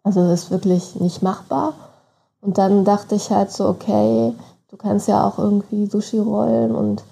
also 0.04 0.32
ist 0.32 0.52
wirklich 0.52 0.96
nicht 0.96 1.22
machbar. 1.22 1.74
Und 2.42 2.58
dann 2.58 2.86
dachte 2.86 3.16
ich 3.16 3.30
halt 3.32 3.52
so, 3.52 3.68
okay, 3.68 4.34
Du 4.72 4.78
kannst 4.78 5.08
ja 5.10 5.28
auch 5.28 5.38
irgendwie 5.38 5.86
Sushi 5.86 6.18
rollen 6.18 6.74
und 6.74 7.04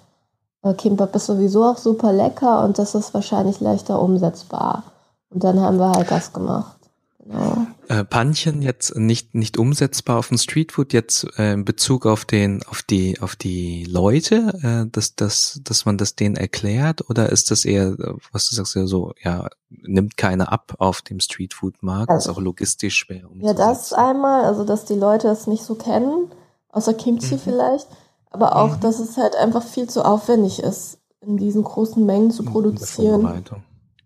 äh, 0.64 0.74
Kimbap 0.74 1.14
ist 1.16 1.26
sowieso 1.26 1.66
auch 1.66 1.78
super 1.78 2.14
lecker 2.14 2.64
und 2.64 2.80
das 2.80 2.96
ist 2.96 3.14
wahrscheinlich 3.14 3.60
leichter 3.60 4.02
umsetzbar. 4.02 4.84
Und 5.30 5.44
dann 5.44 5.60
haben 5.60 5.78
wir 5.78 5.92
halt 5.92 6.10
das 6.10 6.32
gemacht. 6.34 6.78
Genau. 7.20 7.68
Äh, 7.90 8.06
Panchen 8.06 8.62
jetzt 8.62 8.96
nicht 8.96 9.36
nicht 9.36 9.58
umsetzbar 9.58 10.18
auf 10.18 10.30
dem 10.30 10.38
Streetfood 10.38 10.94
jetzt 10.94 11.28
äh, 11.38 11.54
in 11.54 11.66
Bezug 11.66 12.06
auf 12.06 12.26
den 12.26 12.64
auf 12.70 12.82
die 12.82 13.20
auf 13.22 13.36
die 13.36 13.84
Leute, 13.84 14.54
äh, 14.64 14.90
dass 14.90 15.16
dass 15.16 15.60
dass 15.64 15.86
man 15.86 15.98
das 15.98 16.16
denen 16.16 16.38
erklärt 16.38 17.08
oder 17.10 17.30
ist 17.30 17.52
das 17.52 17.66
eher 17.66 17.96
was 18.32 18.50
du 18.50 18.56
sagst 18.56 18.76
ja 18.76 18.88
so 18.88 19.14
ja 19.22 19.50
nimmt 19.70 20.18
keiner 20.18 20.52
ab 20.52 20.74
auf 20.80 21.02
dem 21.02 21.20
Streetfood 21.20 21.84
Markt, 21.84 22.10
also, 22.10 22.32
ist 22.32 22.38
auch 22.38 22.42
logistisch 22.42 22.96
schwer 22.96 23.30
umzusetzen. 23.30 23.60
Ja, 23.60 23.68
das 23.68 23.94
einmal, 23.94 24.46
also 24.46 24.64
dass 24.64 24.86
die 24.86 24.96
Leute 24.96 25.28
es 25.28 25.46
nicht 25.46 25.64
so 25.64 25.76
kennen 25.76 26.32
außer 26.70 26.94
Kimchi 26.94 27.36
mhm. 27.36 27.40
vielleicht. 27.40 27.88
Aber 28.32 28.56
auch, 28.56 28.78
mhm. 28.78 28.80
dass 28.82 29.00
es 29.00 29.18
halt 29.18 29.36
einfach 29.36 29.64
viel 29.64 29.90
zu 29.90 30.06
aufwendig 30.06 30.60
ist, 30.60 31.00
in 31.22 31.38
diesen 31.38 31.64
großen 31.64 32.06
Mengen 32.06 32.32
zu 32.32 32.44
produzieren. 32.44 33.44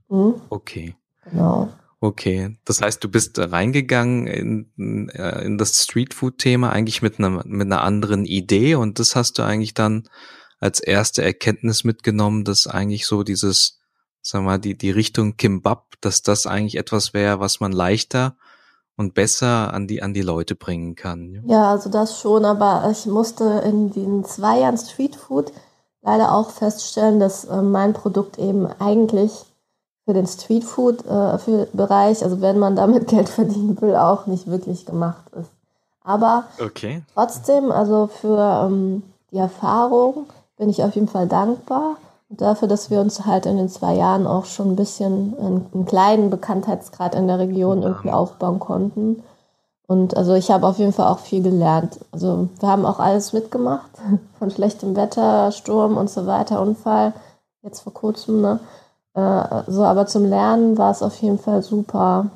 Mhm. 0.10 0.36
Okay. 0.50 0.96
Genau. 1.30 1.70
Okay, 2.00 2.58
das 2.66 2.82
heißt, 2.82 3.02
du 3.02 3.08
bist 3.08 3.40
reingegangen 3.40 4.28
in, 4.28 5.10
äh, 5.14 5.46
in 5.46 5.58
das 5.58 5.84
Streetfood-Thema 5.84 6.70
eigentlich 6.70 7.02
mit 7.02 7.18
einer, 7.18 7.30
mit 7.46 7.68
einer 7.68 7.82
anderen 7.82 8.26
Idee 8.26 8.76
und 8.76 9.00
das 9.00 9.16
hast 9.16 9.38
du 9.38 9.44
eigentlich 9.44 9.74
dann 9.74 10.10
als 10.60 10.82
erste 10.82 11.24
Erkenntnis 11.24 11.86
mitgenommen, 11.86 12.44
dass 12.44 12.68
eigentlich 12.68 13.06
so 13.06 13.24
dieses, 13.24 13.80
sag 14.22 14.44
mal, 14.44 14.60
die, 14.60 14.78
die 14.78 14.92
Richtung 14.92 15.38
Kimbab, 15.38 15.94
dass 16.02 16.22
das 16.22 16.46
eigentlich 16.46 16.76
etwas 16.76 17.14
wäre, 17.14 17.40
was 17.40 17.62
man 17.62 17.72
leichter 17.72 18.36
und 18.98 19.14
besser 19.14 19.74
an 19.74 19.88
die, 19.88 20.02
an 20.04 20.14
die 20.14 20.22
Leute 20.22 20.56
bringen 20.56 20.96
kann. 20.96 21.44
Ja, 21.48 21.72
also 21.72 21.90
das 21.90 22.20
schon, 22.20 22.46
aber 22.46 22.88
ich 22.92 23.06
musste 23.06 23.64
in 23.66 23.92
den 23.92 24.24
zwei 24.24 24.60
Jahren 24.60 24.78
Streetfood 24.78 25.52
leider 26.02 26.34
auch 26.34 26.52
feststellen, 26.52 27.20
dass 27.20 27.46
äh, 27.46 27.62
mein 27.62 27.94
Produkt 27.94 28.38
eben 28.38 28.68
eigentlich 28.80 29.46
für 30.06 30.14
den 30.14 30.28
Streetfood-Bereich, 30.28 32.22
äh, 32.22 32.24
also 32.24 32.42
wenn 32.42 32.60
man 32.60 32.76
damit 32.76 33.08
Geld 33.10 33.30
verdienen 33.30 33.80
will, 33.82 33.96
auch 33.96 34.28
nicht 34.28 34.48
wirklich 34.48 34.86
gemacht 34.86 35.24
ist. 35.40 35.50
Aber 36.04 36.46
okay. 36.60 37.02
trotzdem, 37.14 37.72
also 37.72 38.08
für 38.08 38.68
ähm, 38.68 39.04
die 39.32 39.38
Erfahrung 39.38 40.28
bin 40.58 40.70
ich 40.70 40.84
auf 40.84 40.96
jeden 40.96 41.08
Fall 41.08 41.28
dankbar 41.28 41.96
dafür, 42.38 42.68
dass 42.68 42.90
wir 42.90 43.00
uns 43.00 43.26
halt 43.26 43.46
in 43.46 43.58
den 43.58 43.70
zwei 43.70 43.96
Jahren 43.96 44.28
auch 44.28 44.46
schon 44.46 44.72
ein 44.72 44.76
bisschen 44.76 45.38
einen, 45.38 45.66
einen 45.74 45.86
kleinen 45.86 46.30
Bekanntheitsgrad 46.30 47.16
in 47.16 47.28
der 47.28 47.40
Region 47.40 47.82
ja. 47.82 47.90
irgendwie 47.90 48.12
aufbauen 48.12 48.60
konnten. 48.60 49.24
Und 49.88 50.16
also 50.16 50.34
ich 50.34 50.50
habe 50.50 50.66
auf 50.66 50.80
jeden 50.80 50.94
Fall 50.94 51.08
auch 51.08 51.20
viel 51.20 51.44
gelernt. 51.44 52.00
Also 52.12 52.50
wir 52.60 52.70
haben 52.70 52.86
auch 52.86 53.00
alles 53.00 53.34
mitgemacht, 53.34 53.90
von 54.40 54.50
schlechtem 54.50 54.96
Wetter, 54.96 55.52
Sturm 55.52 55.98
und 55.98 56.10
so 56.10 56.26
weiter, 56.26 56.62
Unfall, 56.62 57.14
jetzt 57.62 57.82
vor 57.82 57.94
kurzem. 57.94 58.42
Ne? 58.42 58.60
Äh, 59.14 59.64
so, 59.68 59.84
aber 59.84 60.08
zum 60.08 60.26
Lernen 60.26 60.78
war 60.78 60.92
es 60.92 61.02
auf 61.02 61.16
jeden 61.22 61.40
Fall 61.40 61.62
super. 61.62 62.32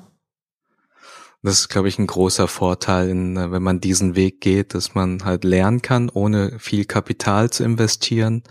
Das 1.44 1.60
ist, 1.60 1.70
glaube 1.70 1.88
ich, 1.88 1.98
ein 1.98 2.08
großer 2.08 2.48
Vorteil, 2.48 3.10
in, 3.10 3.52
wenn 3.52 3.64
man 3.64 3.80
diesen 3.80 4.16
Weg 4.16 4.42
geht, 4.42 4.74
dass 4.74 4.96
man 4.96 5.24
halt 5.24 5.44
lernen 5.44 5.82
kann, 5.82 6.10
ohne 6.10 6.60
viel 6.60 6.86
Kapital 6.86 7.50
zu 7.52 7.64
investieren 7.64 8.44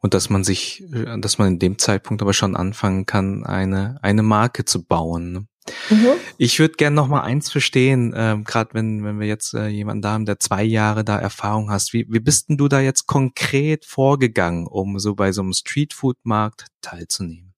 und 0.00 0.14
dass 0.14 0.30
man 0.30 0.44
sich, 0.44 0.84
dass 1.18 1.38
man 1.38 1.48
in 1.48 1.58
dem 1.58 1.78
Zeitpunkt 1.78 2.22
aber 2.22 2.32
schon 2.32 2.56
anfangen 2.56 3.06
kann, 3.06 3.44
eine, 3.44 3.98
eine 4.02 4.22
Marke 4.22 4.64
zu 4.64 4.84
bauen. 4.84 5.32
Ne? 5.32 5.46
Mhm. 5.90 6.08
Ich 6.38 6.58
würde 6.58 6.74
gerne 6.74 6.96
noch 6.96 7.08
mal 7.08 7.22
eins 7.22 7.50
verstehen, 7.50 8.12
äh, 8.12 8.38
gerade 8.44 8.70
wenn, 8.74 9.04
wenn 9.04 9.20
wir 9.20 9.26
jetzt 9.26 9.54
äh, 9.54 9.66
jemanden 9.66 10.02
da 10.02 10.12
haben, 10.12 10.26
der 10.26 10.38
zwei 10.38 10.62
Jahre 10.62 11.04
da 11.04 11.18
Erfahrung 11.18 11.70
hast. 11.70 11.92
Wie, 11.92 12.06
wie 12.08 12.20
bist 12.20 12.48
denn 12.48 12.56
du 12.56 12.68
da 12.68 12.80
jetzt 12.80 13.06
konkret 13.06 13.84
vorgegangen, 13.84 14.66
um 14.66 14.98
so 14.98 15.14
bei 15.14 15.32
so 15.32 15.42
einem 15.42 15.52
Streetfood-Markt 15.52 16.66
teilzunehmen? 16.82 17.54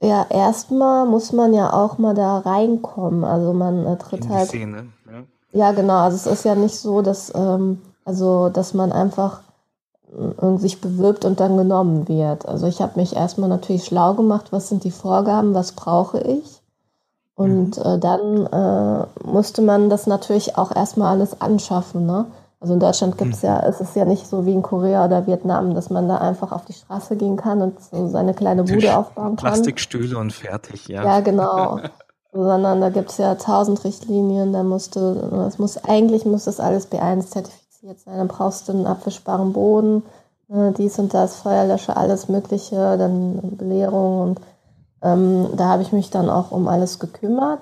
Ja, 0.00 0.26
erstmal 0.28 1.06
muss 1.06 1.32
man 1.32 1.54
ja 1.54 1.72
auch 1.72 1.98
mal 1.98 2.14
da 2.14 2.38
reinkommen. 2.38 3.24
Also 3.24 3.52
man 3.52 3.86
äh, 3.86 3.96
tritt 3.96 4.28
halt. 4.28 4.48
Szene, 4.48 4.88
ja. 5.06 5.22
ja, 5.52 5.72
genau. 5.72 5.98
Also 5.98 6.16
es 6.16 6.26
ist 6.26 6.44
ja 6.44 6.54
nicht 6.54 6.74
so, 6.74 7.00
dass, 7.00 7.32
ähm, 7.34 7.80
also, 8.04 8.48
dass 8.50 8.74
man 8.74 8.92
einfach 8.92 9.43
sich 10.56 10.80
bewirbt 10.80 11.24
und 11.24 11.40
dann 11.40 11.56
genommen 11.56 12.08
wird. 12.08 12.46
Also 12.46 12.66
ich 12.66 12.80
habe 12.80 12.98
mich 13.00 13.16
erstmal 13.16 13.48
natürlich 13.48 13.84
schlau 13.84 14.14
gemacht, 14.14 14.46
was 14.50 14.68
sind 14.68 14.84
die 14.84 14.90
Vorgaben, 14.90 15.54
was 15.54 15.72
brauche 15.72 16.20
ich. 16.20 16.60
Und 17.34 17.78
mhm. 17.78 17.84
äh, 17.84 17.98
dann 17.98 18.46
äh, 18.46 19.06
musste 19.26 19.62
man 19.62 19.90
das 19.90 20.06
natürlich 20.06 20.56
auch 20.56 20.74
erstmal 20.74 21.16
alles 21.16 21.40
anschaffen. 21.40 22.06
Ne? 22.06 22.26
Also 22.60 22.74
in 22.74 22.80
Deutschland 22.80 23.18
gibt 23.18 23.34
es 23.34 23.42
mhm. 23.42 23.48
ja, 23.48 23.60
es 23.66 23.80
ist 23.80 23.96
ja 23.96 24.04
nicht 24.04 24.26
so 24.26 24.46
wie 24.46 24.52
in 24.52 24.62
Korea 24.62 25.04
oder 25.04 25.26
Vietnam, 25.26 25.74
dass 25.74 25.90
man 25.90 26.08
da 26.08 26.18
einfach 26.18 26.52
auf 26.52 26.64
die 26.64 26.74
Straße 26.74 27.16
gehen 27.16 27.36
kann 27.36 27.60
und 27.60 27.82
so 27.82 28.08
seine 28.08 28.34
kleine 28.34 28.62
Bude 28.62 28.96
aufbauen 28.96 29.36
kann. 29.36 29.36
Plastikstühle 29.36 30.16
und 30.16 30.32
fertig, 30.32 30.86
ja. 30.86 31.04
Ja, 31.04 31.20
genau. 31.20 31.80
Sondern 32.32 32.80
da 32.80 32.90
gibt 32.90 33.10
es 33.10 33.18
ja 33.18 33.34
tausend 33.36 33.84
Richtlinien, 33.84 34.52
da 34.52 34.64
musste, 34.64 35.28
das 35.30 35.58
muss, 35.58 35.76
eigentlich 35.84 36.24
muss 36.24 36.44
das 36.44 36.58
alles 36.58 36.90
B1 36.90 37.28
zertifiziert 37.28 37.63
jetzt 37.84 38.06
dann 38.06 38.28
brauchst 38.28 38.68
du 38.68 38.72
einen 38.72 38.86
abwischbaren 38.86 39.52
Boden, 39.52 40.02
äh, 40.48 40.72
dies 40.72 40.98
und 40.98 41.12
das, 41.12 41.36
Feuerlöscher, 41.36 41.96
alles 41.96 42.28
Mögliche, 42.28 42.96
dann 42.96 43.56
Belehrung 43.56 44.20
und 44.22 44.40
ähm, 45.02 45.48
da 45.56 45.68
habe 45.68 45.82
ich 45.82 45.92
mich 45.92 46.10
dann 46.10 46.30
auch 46.30 46.50
um 46.50 46.66
alles 46.66 46.98
gekümmert 46.98 47.60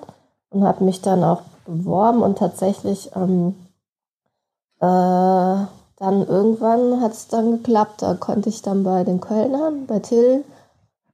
und 0.49 0.63
habe 0.63 0.83
mich 0.83 1.01
dann 1.01 1.23
auch 1.23 1.41
beworben 1.65 2.21
und 2.21 2.37
tatsächlich 2.37 3.11
ähm, 3.15 3.55
äh, 4.79 5.65
dann 5.97 6.27
irgendwann 6.27 7.01
hat 7.01 7.13
es 7.13 7.27
dann 7.27 7.51
geklappt. 7.51 8.01
Da 8.01 8.15
konnte 8.15 8.49
ich 8.49 8.61
dann 8.61 8.83
bei 8.83 9.03
den 9.03 9.21
Kölnern, 9.21 9.85
bei 9.87 9.99
Till 9.99 10.43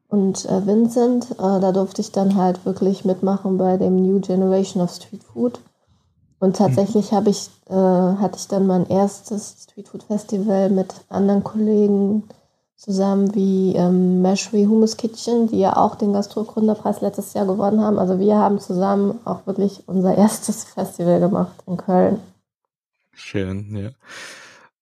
und 0.08 0.46
äh, 0.46 0.66
Vincent, 0.66 1.32
äh, 1.32 1.60
da 1.60 1.72
durfte 1.72 2.02
ich 2.02 2.12
dann 2.12 2.36
halt 2.36 2.66
wirklich 2.66 3.06
mitmachen 3.06 3.58
bei 3.58 3.78
dem 3.78 3.96
New 3.96 4.20
Generation 4.20 4.84
of 4.84 4.92
Street 4.92 5.24
Food. 5.24 5.60
Und 6.40 6.56
tatsächlich 6.56 7.12
habe 7.12 7.30
ich, 7.30 7.50
äh, 7.70 7.74
hatte 7.74 8.38
ich 8.38 8.48
dann 8.48 8.66
mein 8.66 8.88
erstes 8.88 9.64
Streetfood 9.64 10.04
Festival 10.04 10.70
mit 10.70 10.94
anderen 11.10 11.44
Kollegen 11.44 12.24
zusammen 12.78 13.36
wie 13.36 13.76
ähm, 13.76 14.22
Mashry 14.22 14.64
Hummus 14.64 14.96
Kitchen, 14.96 15.50
die 15.50 15.60
ja 15.60 15.76
auch 15.76 15.96
den 15.96 16.14
Gastro-Gründerpreis 16.14 17.02
letztes 17.02 17.34
Jahr 17.34 17.46
gewonnen 17.46 17.82
haben. 17.82 18.00
Also 18.00 18.20
wir 18.20 18.38
haben 18.38 18.60
zusammen 18.60 19.20
auch 19.26 19.46
wirklich 19.46 19.84
unser 19.86 20.16
erstes 20.16 20.64
Festival 20.64 21.20
gemacht 21.20 21.56
in 21.68 21.76
Köln. 21.76 22.20
Schön, 23.14 23.76
ja. 23.76 23.90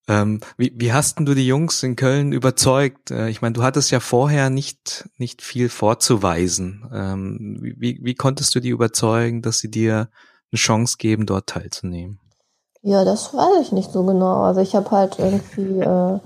Ähm, 0.07 0.39
wie, 0.57 0.73
wie 0.75 0.93
hast 0.93 1.17
denn 1.17 1.25
du 1.25 1.33
die 1.33 1.47
Jungs 1.47 1.81
in 1.83 1.95
Köln 1.95 2.31
überzeugt? 2.31 3.09
Äh, 3.09 3.29
ich 3.29 3.41
meine, 3.41 3.53
du 3.53 3.63
hattest 3.63 3.89
ja 3.89 3.99
vorher 3.99 4.51
nicht, 4.51 5.09
nicht 5.17 5.41
viel 5.41 5.67
vorzuweisen. 5.67 6.87
Ähm, 6.93 7.57
wie, 7.61 7.99
wie 8.01 8.15
konntest 8.15 8.53
du 8.53 8.59
die 8.59 8.69
überzeugen, 8.69 9.41
dass 9.41 9.57
sie 9.57 9.71
dir 9.71 10.09
eine 10.51 10.57
Chance 10.59 10.97
geben, 10.97 11.25
dort 11.25 11.47
teilzunehmen? 11.47 12.19
Ja, 12.81 13.03
das 13.03 13.33
weiß 13.33 13.61
ich 13.61 13.71
nicht 13.71 13.91
so 13.91 14.03
genau. 14.03 14.43
Also 14.43 14.61
ich 14.61 14.75
habe 14.75 14.89
halt 14.91 15.19
irgendwie 15.19 15.79
äh, 15.79 16.19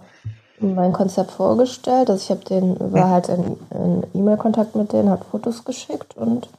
mein 0.60 0.94
Konzept 0.94 1.32
vorgestellt. 1.32 2.10
Also 2.10 2.22
ich 2.24 2.30
habe 2.30 2.46
den, 2.46 2.94
war 2.94 3.10
halt 3.10 3.30
in, 3.30 3.58
in 3.72 4.04
E-Mail-Kontakt 4.14 4.76
mit 4.76 4.94
denen, 4.94 5.10
hat 5.10 5.26
Fotos 5.26 5.66
geschickt 5.66 6.16
und 6.18 6.50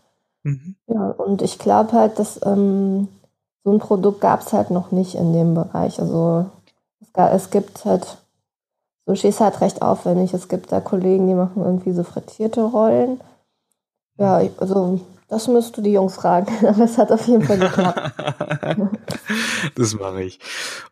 mhm. 0.42 0.76
ja, 0.86 1.10
und 1.10 1.42
ich 1.42 1.58
glaube 1.58 1.92
halt, 1.92 2.18
dass 2.18 2.40
ähm, 2.44 3.08
so 3.64 3.72
ein 3.72 3.78
Produkt 3.78 4.20
gab 4.20 4.40
es 4.40 4.52
halt 4.52 4.70
noch 4.70 4.90
nicht 4.90 5.14
in 5.14 5.32
dem 5.32 5.54
Bereich. 5.54 6.00
Also 6.00 6.46
es, 7.00 7.12
gab, 7.12 7.32
es 7.32 7.50
gibt 7.50 7.84
halt, 7.84 8.18
Sushi 9.06 9.28
ist 9.28 9.40
halt 9.40 9.60
recht 9.60 9.82
aufwendig. 9.82 10.34
Es 10.34 10.48
gibt 10.48 10.72
da 10.72 10.80
Kollegen, 10.80 11.28
die 11.28 11.34
machen 11.34 11.62
irgendwie 11.64 11.92
so 11.92 12.02
frittierte 12.02 12.62
Rollen. 12.62 13.20
Ja, 14.18 14.40
also 14.58 15.00
das 15.32 15.48
müsst 15.48 15.78
du 15.78 15.80
die 15.80 15.92
Jungs 15.92 16.16
fragen, 16.16 16.52
aber 16.66 16.84
es 16.84 16.98
hat 16.98 17.10
auf 17.10 17.26
jeden 17.26 17.42
Fall 17.42 17.58
geklappt. 17.58 18.12
das 19.74 19.94
mache 19.94 20.22
ich. 20.22 20.38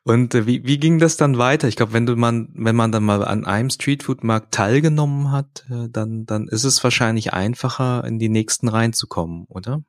Und 0.03 0.35
äh, 0.35 0.47
wie, 0.47 0.65
wie 0.65 0.79
ging 0.79 0.99
das 0.99 1.19
dann 1.19 1.37
weiter? 1.37 1.69
Ich 1.69 1.77
glaube, 1.77 1.93
wenn 1.93 2.07
du 2.07 2.17
man, 2.17 2.49
wenn 2.55 2.75
man 2.75 2.91
dann 2.91 3.05
mal 3.05 3.23
an 3.23 3.45
einem 3.45 3.69
Streetfood-Markt 3.69 4.53
teilgenommen 4.53 5.31
hat, 5.31 5.67
äh, 5.71 5.91
dann, 5.91 6.25
dann 6.25 6.49
ist 6.49 6.65
es 6.65 6.83
wahrscheinlich 6.83 7.35
einfacher, 7.35 8.03
in 8.05 8.19
die 8.19 8.31
nächsten 8.31 8.69
reinzukommen, 8.69 9.45
oder? 9.51 9.83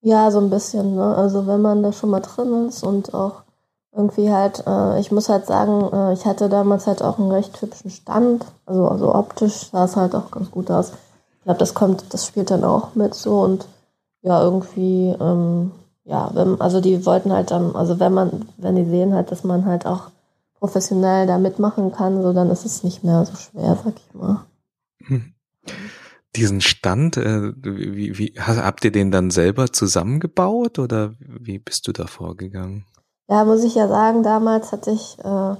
Ja, 0.00 0.30
so 0.30 0.38
ein 0.38 0.48
bisschen. 0.48 0.94
Ne? 0.94 1.16
Also 1.16 1.48
wenn 1.48 1.60
man 1.60 1.82
da 1.82 1.92
schon 1.92 2.10
mal 2.10 2.20
drin 2.20 2.68
ist 2.68 2.84
und 2.84 3.14
auch 3.14 3.42
irgendwie 3.92 4.30
halt, 4.30 4.62
äh, 4.64 5.00
ich 5.00 5.10
muss 5.10 5.28
halt 5.28 5.46
sagen, 5.46 5.92
äh, 5.92 6.12
ich 6.12 6.24
hatte 6.24 6.48
damals 6.48 6.86
halt 6.86 7.02
auch 7.02 7.18
einen 7.18 7.32
recht 7.32 7.60
hübschen 7.60 7.90
Stand. 7.90 8.44
Also, 8.64 8.86
also 8.86 9.12
optisch 9.12 9.70
sah 9.72 9.86
es 9.86 9.96
halt 9.96 10.14
auch 10.14 10.30
ganz 10.30 10.52
gut 10.52 10.70
aus. 10.70 10.92
Ich 11.46 11.48
glaube, 11.48 11.60
das 11.60 11.74
kommt, 11.74 12.12
das 12.12 12.26
spielt 12.26 12.50
dann 12.50 12.64
auch 12.64 12.94
mit 12.96 13.14
so 13.14 13.40
und 13.40 13.66
ja, 14.22 14.42
irgendwie, 14.42 15.14
ähm, 15.20 15.70
ja, 16.04 16.30
wenn, 16.34 16.60
also 16.60 16.80
die 16.80 17.06
wollten 17.06 17.32
halt 17.32 17.52
dann, 17.52 17.76
also 17.76 18.00
wenn 18.00 18.12
man, 18.12 18.46
wenn 18.56 18.74
die 18.74 18.84
sehen 18.84 19.14
halt, 19.14 19.30
dass 19.30 19.44
man 19.44 19.64
halt 19.64 19.86
auch 19.86 20.10
professionell 20.58 21.26
da 21.28 21.38
mitmachen 21.38 21.92
kann, 21.92 22.22
so 22.22 22.32
dann 22.32 22.50
ist 22.50 22.66
es 22.66 22.82
nicht 22.82 23.04
mehr 23.04 23.24
so 23.24 23.36
schwer, 23.36 23.78
sag 23.84 23.94
ich 23.96 24.14
mal. 24.14 24.40
Hm 25.04 25.32
diesen 26.36 26.60
Stand, 26.60 27.16
äh, 27.16 27.52
wie, 27.62 28.18
wie, 28.18 28.34
habt 28.38 28.84
ihr 28.84 28.92
den 28.92 29.10
dann 29.10 29.30
selber 29.30 29.72
zusammengebaut 29.72 30.78
oder 30.78 31.14
wie 31.18 31.58
bist 31.58 31.88
du 31.88 31.92
da 31.92 32.06
vorgegangen? 32.06 32.84
Ja, 33.28 33.44
muss 33.44 33.64
ich 33.64 33.74
ja 33.74 33.88
sagen, 33.88 34.22
damals 34.22 34.70
hatte 34.70 34.90
ich 34.90 35.18
äh, 35.20 35.56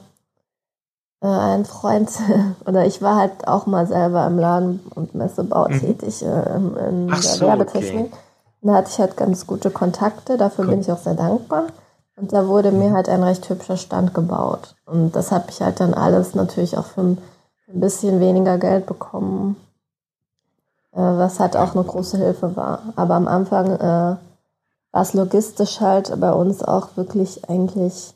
äh, 1.27 1.29
einen 1.29 1.65
Freund, 1.65 2.11
oder 2.67 2.87
ich 2.87 3.03
war 3.03 3.17
halt 3.17 3.49
auch 3.49 3.67
mal 3.67 3.87
selber 3.87 4.27
im 4.27 4.39
Laden 4.39 4.81
und 4.95 5.15
Messebau 5.15 5.69
mhm. 5.69 5.81
tätig 5.81 6.23
äh, 6.23 6.57
in, 6.57 6.77
in 6.77 7.09
der 7.09 7.17
so, 7.19 7.47
Werbetechnik. 7.47 8.07
Okay. 8.07 8.21
Und 8.63 8.69
da 8.69 8.75
hatte 8.75 8.91
ich 8.91 8.99
halt 8.99 9.17
ganz 9.17 9.47
gute 9.47 9.71
Kontakte, 9.71 10.37
dafür 10.37 10.65
cool. 10.65 10.71
bin 10.71 10.81
ich 10.81 10.93
auch 10.93 10.99
sehr 10.99 11.15
dankbar. 11.15 11.65
Und 12.17 12.33
da 12.33 12.47
wurde 12.47 12.71
mhm. 12.71 12.79
mir 12.79 12.93
halt 12.93 13.09
ein 13.09 13.23
recht 13.23 13.49
hübscher 13.49 13.77
Stand 13.77 14.15
gebaut. 14.15 14.77
Und 14.87 15.17
das 15.17 15.33
habe 15.33 15.47
ich 15.51 15.61
halt 15.61 15.81
dann 15.81 15.95
alles 15.95 16.35
natürlich 16.35 16.79
auch 16.79 16.87
für 16.87 17.03
ein, 17.03 17.19
für 17.65 17.73
ein 17.73 17.81
bisschen 17.81 18.21
weniger 18.21 18.57
Geld 18.59 18.87
bekommen. 18.87 19.57
Äh, 20.93 21.01
was 21.01 21.41
halt 21.41 21.57
auch 21.57 21.75
eine 21.75 21.85
große 21.85 22.17
Hilfe 22.17 22.57
war. 22.57 22.81
Aber 22.97 23.15
am 23.15 23.29
Anfang 23.29 23.73
äh, 23.73 24.17
war 24.93 25.03
es 25.03 25.13
logistisch 25.13 25.81
halt 25.81 26.19
bei 26.21 26.33
uns 26.33 26.63
auch 26.63 26.97
wirklich 26.97 27.49
eigentlich 27.51 28.16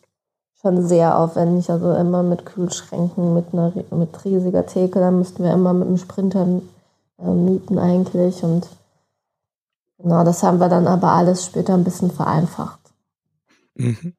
schon 0.61 0.87
sehr 0.87 1.17
aufwendig. 1.19 1.71
Also 1.71 1.95
immer 1.95 2.23
mit 2.23 2.47
Kühlschränken, 2.47 3.35
mit 3.35 3.47
einer 3.52 3.73
mit 3.90 4.25
riesiger 4.25 4.67
Theke. 4.67 5.00
Da 5.00 5.11
mussten 5.11 5.43
wir 5.43 5.52
immer 5.52 5.73
mit 5.73 5.88
einem 5.88 5.99
Sprinter 5.99 6.47
äh, 7.19 7.31
mieten 7.31 7.79
eigentlich. 7.79 8.43
Und 8.43 8.69
genau, 9.99 10.25
das 10.25 10.43
haben 10.43 10.59
wir 10.59 10.69
dann 10.69 10.87
aber 10.87 11.12
alles 11.12 11.45
später 11.45 11.75
ein 11.75 11.85
bisschen 11.85 12.11
vereinfacht. 12.11 12.81
Mhm. 13.75 14.14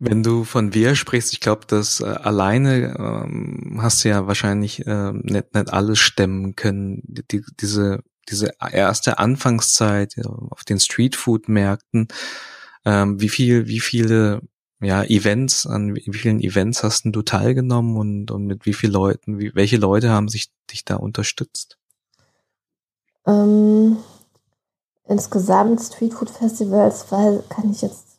Wenn 0.00 0.22
du 0.22 0.44
von 0.44 0.74
wir 0.74 0.94
sprichst, 0.94 1.32
ich 1.32 1.40
glaube, 1.40 1.66
dass 1.66 2.00
äh, 2.00 2.04
alleine 2.04 2.94
ähm, 2.96 3.80
hast 3.82 4.04
du 4.04 4.08
ja 4.10 4.26
wahrscheinlich 4.28 4.86
äh, 4.86 5.12
nicht, 5.12 5.54
nicht 5.54 5.72
alles 5.72 5.98
stemmen 5.98 6.54
können. 6.54 7.02
Die, 7.04 7.44
diese, 7.60 8.04
diese 8.28 8.52
erste 8.60 9.18
Anfangszeit 9.18 10.14
auf 10.24 10.62
den 10.62 10.78
Streetfood-Märkten, 10.78 12.08
ähm, 12.84 13.20
wie 13.20 13.28
viel, 13.28 13.66
wie 13.66 13.80
viele 13.80 14.42
ja, 14.80 15.02
Events, 15.02 15.66
an 15.66 15.96
wie 15.96 16.12
vielen 16.12 16.40
Events 16.40 16.82
hast 16.84 17.04
du 17.04 17.22
teilgenommen 17.22 17.96
und, 17.96 18.30
und 18.30 18.46
mit 18.46 18.64
wie 18.64 18.74
vielen 18.74 18.92
Leuten, 18.92 19.38
wie, 19.38 19.54
welche 19.54 19.76
Leute 19.76 20.10
haben 20.10 20.28
sich 20.28 20.50
dich 20.70 20.84
da 20.84 20.96
unterstützt? 20.96 21.78
Ähm, 23.26 23.96
insgesamt 25.06 25.80
Streetfood 25.80 26.30
Festivals, 26.30 27.06
weil 27.10 27.42
kann 27.48 27.70
ich 27.72 27.82
jetzt 27.82 28.18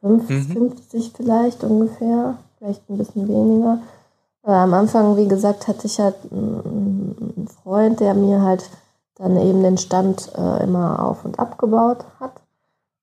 50, 0.00 0.54
mhm. 0.56 1.12
vielleicht 1.16 1.64
ungefähr, 1.64 2.38
vielleicht 2.58 2.88
ein 2.88 2.98
bisschen 2.98 3.26
weniger. 3.26 3.80
Aber 4.42 4.56
am 4.56 4.74
Anfang, 4.74 5.16
wie 5.16 5.28
gesagt, 5.28 5.68
hatte 5.68 5.86
ich 5.86 5.98
halt 5.98 6.16
einen 6.30 7.48
Freund, 7.62 8.00
der 8.00 8.14
mir 8.14 8.42
halt 8.42 8.70
dann 9.16 9.36
eben 9.36 9.62
den 9.62 9.78
Stand 9.78 10.30
äh, 10.36 10.62
immer 10.62 11.04
auf 11.04 11.24
und 11.24 11.38
abgebaut 11.38 12.04
hat. 12.20 12.37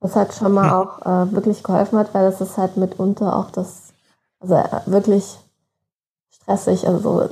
Was 0.06 0.16
halt 0.16 0.34
schon 0.36 0.52
mal 0.52 0.72
auch 0.72 1.02
äh, 1.02 1.32
wirklich 1.32 1.64
geholfen 1.64 1.98
hat, 1.98 2.14
weil 2.14 2.30
das 2.30 2.40
ist 2.40 2.58
halt 2.58 2.78
mitunter 2.78 3.36
auch 3.36 3.50
das, 3.50 3.92
also 4.40 4.54
äh, 4.54 4.82
wirklich 4.86 5.40
stressig, 6.30 6.88
also 6.88 7.22
äh, 7.24 7.28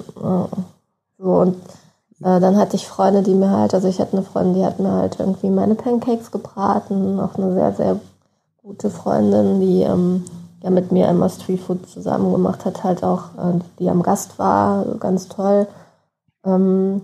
so 1.20 1.36
und 1.36 1.56
äh, 2.22 2.40
dann 2.40 2.58
hatte 2.58 2.76
ich 2.76 2.88
Freunde, 2.88 3.22
die 3.22 3.36
mir 3.36 3.52
halt, 3.52 3.76
also 3.76 3.88
ich 3.88 4.00
hatte 4.00 4.18
eine 4.18 4.26
Freundin, 4.26 4.56
die 4.56 4.66
hat 4.66 4.80
mir 4.80 4.92
halt 4.92 5.20
irgendwie 5.20 5.52
meine 5.52 5.76
Pancakes 5.76 6.32
gebraten, 6.32 7.20
auch 7.20 7.36
eine 7.36 7.54
sehr, 7.54 7.74
sehr 7.74 8.00
gute 8.64 8.90
Freundin, 8.90 9.62
die 9.62 9.84
ähm, 9.84 10.26
ja 10.64 10.72
mit 10.72 10.92
mir 10.92 11.10
immer 11.10 11.30
Streetfood 11.30 11.88
zusammen 11.88 12.32
gemacht 12.32 12.66
hat, 12.66 12.84
halt 12.84 13.04
auch, 13.04 13.36
äh, 13.38 13.60
die 13.78 13.88
am 13.88 14.02
Gast 14.02 14.40
war, 14.40 14.84
ganz 15.00 15.28
toll. 15.28 15.68
Ähm, 16.44 17.04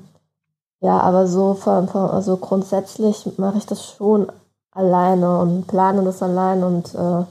ja, 0.81 0.99
aber 0.99 1.27
so 1.27 1.53
von, 1.53 1.87
von, 1.89 2.09
also 2.09 2.37
grundsätzlich 2.37 3.37
mache 3.37 3.59
ich 3.59 3.67
das 3.67 3.85
schon 3.85 4.31
alleine 4.71 5.39
und 5.39 5.67
plane 5.67 6.03
das 6.03 6.21
allein 6.21 6.63
und 6.63 6.93
äh, 6.95 7.25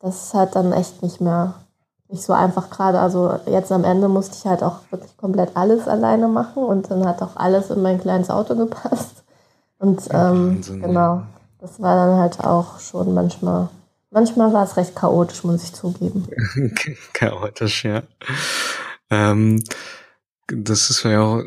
das 0.00 0.26
ist 0.26 0.34
halt 0.34 0.54
dann 0.54 0.72
echt 0.72 1.02
nicht 1.02 1.20
mehr 1.20 1.54
nicht 2.08 2.22
so 2.22 2.32
einfach 2.32 2.70
gerade. 2.70 3.00
Also 3.00 3.38
jetzt 3.46 3.72
am 3.72 3.84
Ende 3.84 4.08
musste 4.08 4.36
ich 4.36 4.44
halt 4.44 4.62
auch 4.62 4.80
wirklich 4.90 5.16
komplett 5.16 5.56
alles 5.56 5.88
alleine 5.88 6.28
machen 6.28 6.62
und 6.62 6.90
dann 6.90 7.06
hat 7.06 7.22
auch 7.22 7.36
alles 7.36 7.70
in 7.70 7.82
mein 7.82 8.00
kleines 8.00 8.30
Auto 8.30 8.54
gepasst. 8.54 9.24
Und 9.78 10.02
ähm, 10.12 10.56
Wahnsinn, 10.56 10.82
genau 10.82 11.22
das 11.64 11.80
war 11.80 11.96
dann 11.96 12.18
halt 12.18 12.40
auch 12.40 12.78
schon 12.78 13.14
manchmal, 13.14 13.70
manchmal 14.10 14.52
war 14.52 14.64
es 14.64 14.76
recht 14.76 14.94
chaotisch, 14.94 15.44
muss 15.44 15.62
ich 15.62 15.72
zugeben. 15.72 16.28
chaotisch, 17.14 17.86
ja. 17.86 18.02
Ähm, 19.08 19.64
das 20.46 20.90
ist 20.90 21.04
ja 21.04 21.22
auch 21.22 21.42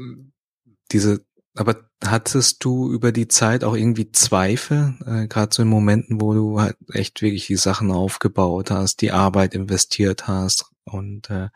diese, 0.91 1.21
aber 1.59 1.75
hattest 2.03 2.63
du 2.63 2.91
über 2.91 3.11
die 3.11 3.27
Zeit 3.27 3.63
auch 3.63 3.75
irgendwie 3.75 4.11
Zweifel, 4.11 4.95
äh, 5.05 5.27
gerade 5.27 5.53
so 5.53 5.63
in 5.63 5.67
Momenten, 5.67 6.21
wo 6.21 6.33
du 6.33 6.59
halt 6.59 6.77
echt 6.93 7.21
wirklich 7.21 7.47
die 7.47 7.55
Sachen 7.55 7.91
aufgebaut 7.91 8.71
hast, 8.71 9.01
die 9.01 9.11
Arbeit 9.11 9.53
investiert 9.55 10.27
hast 10.27 10.65
und 10.85 11.29
äh, 11.29 11.49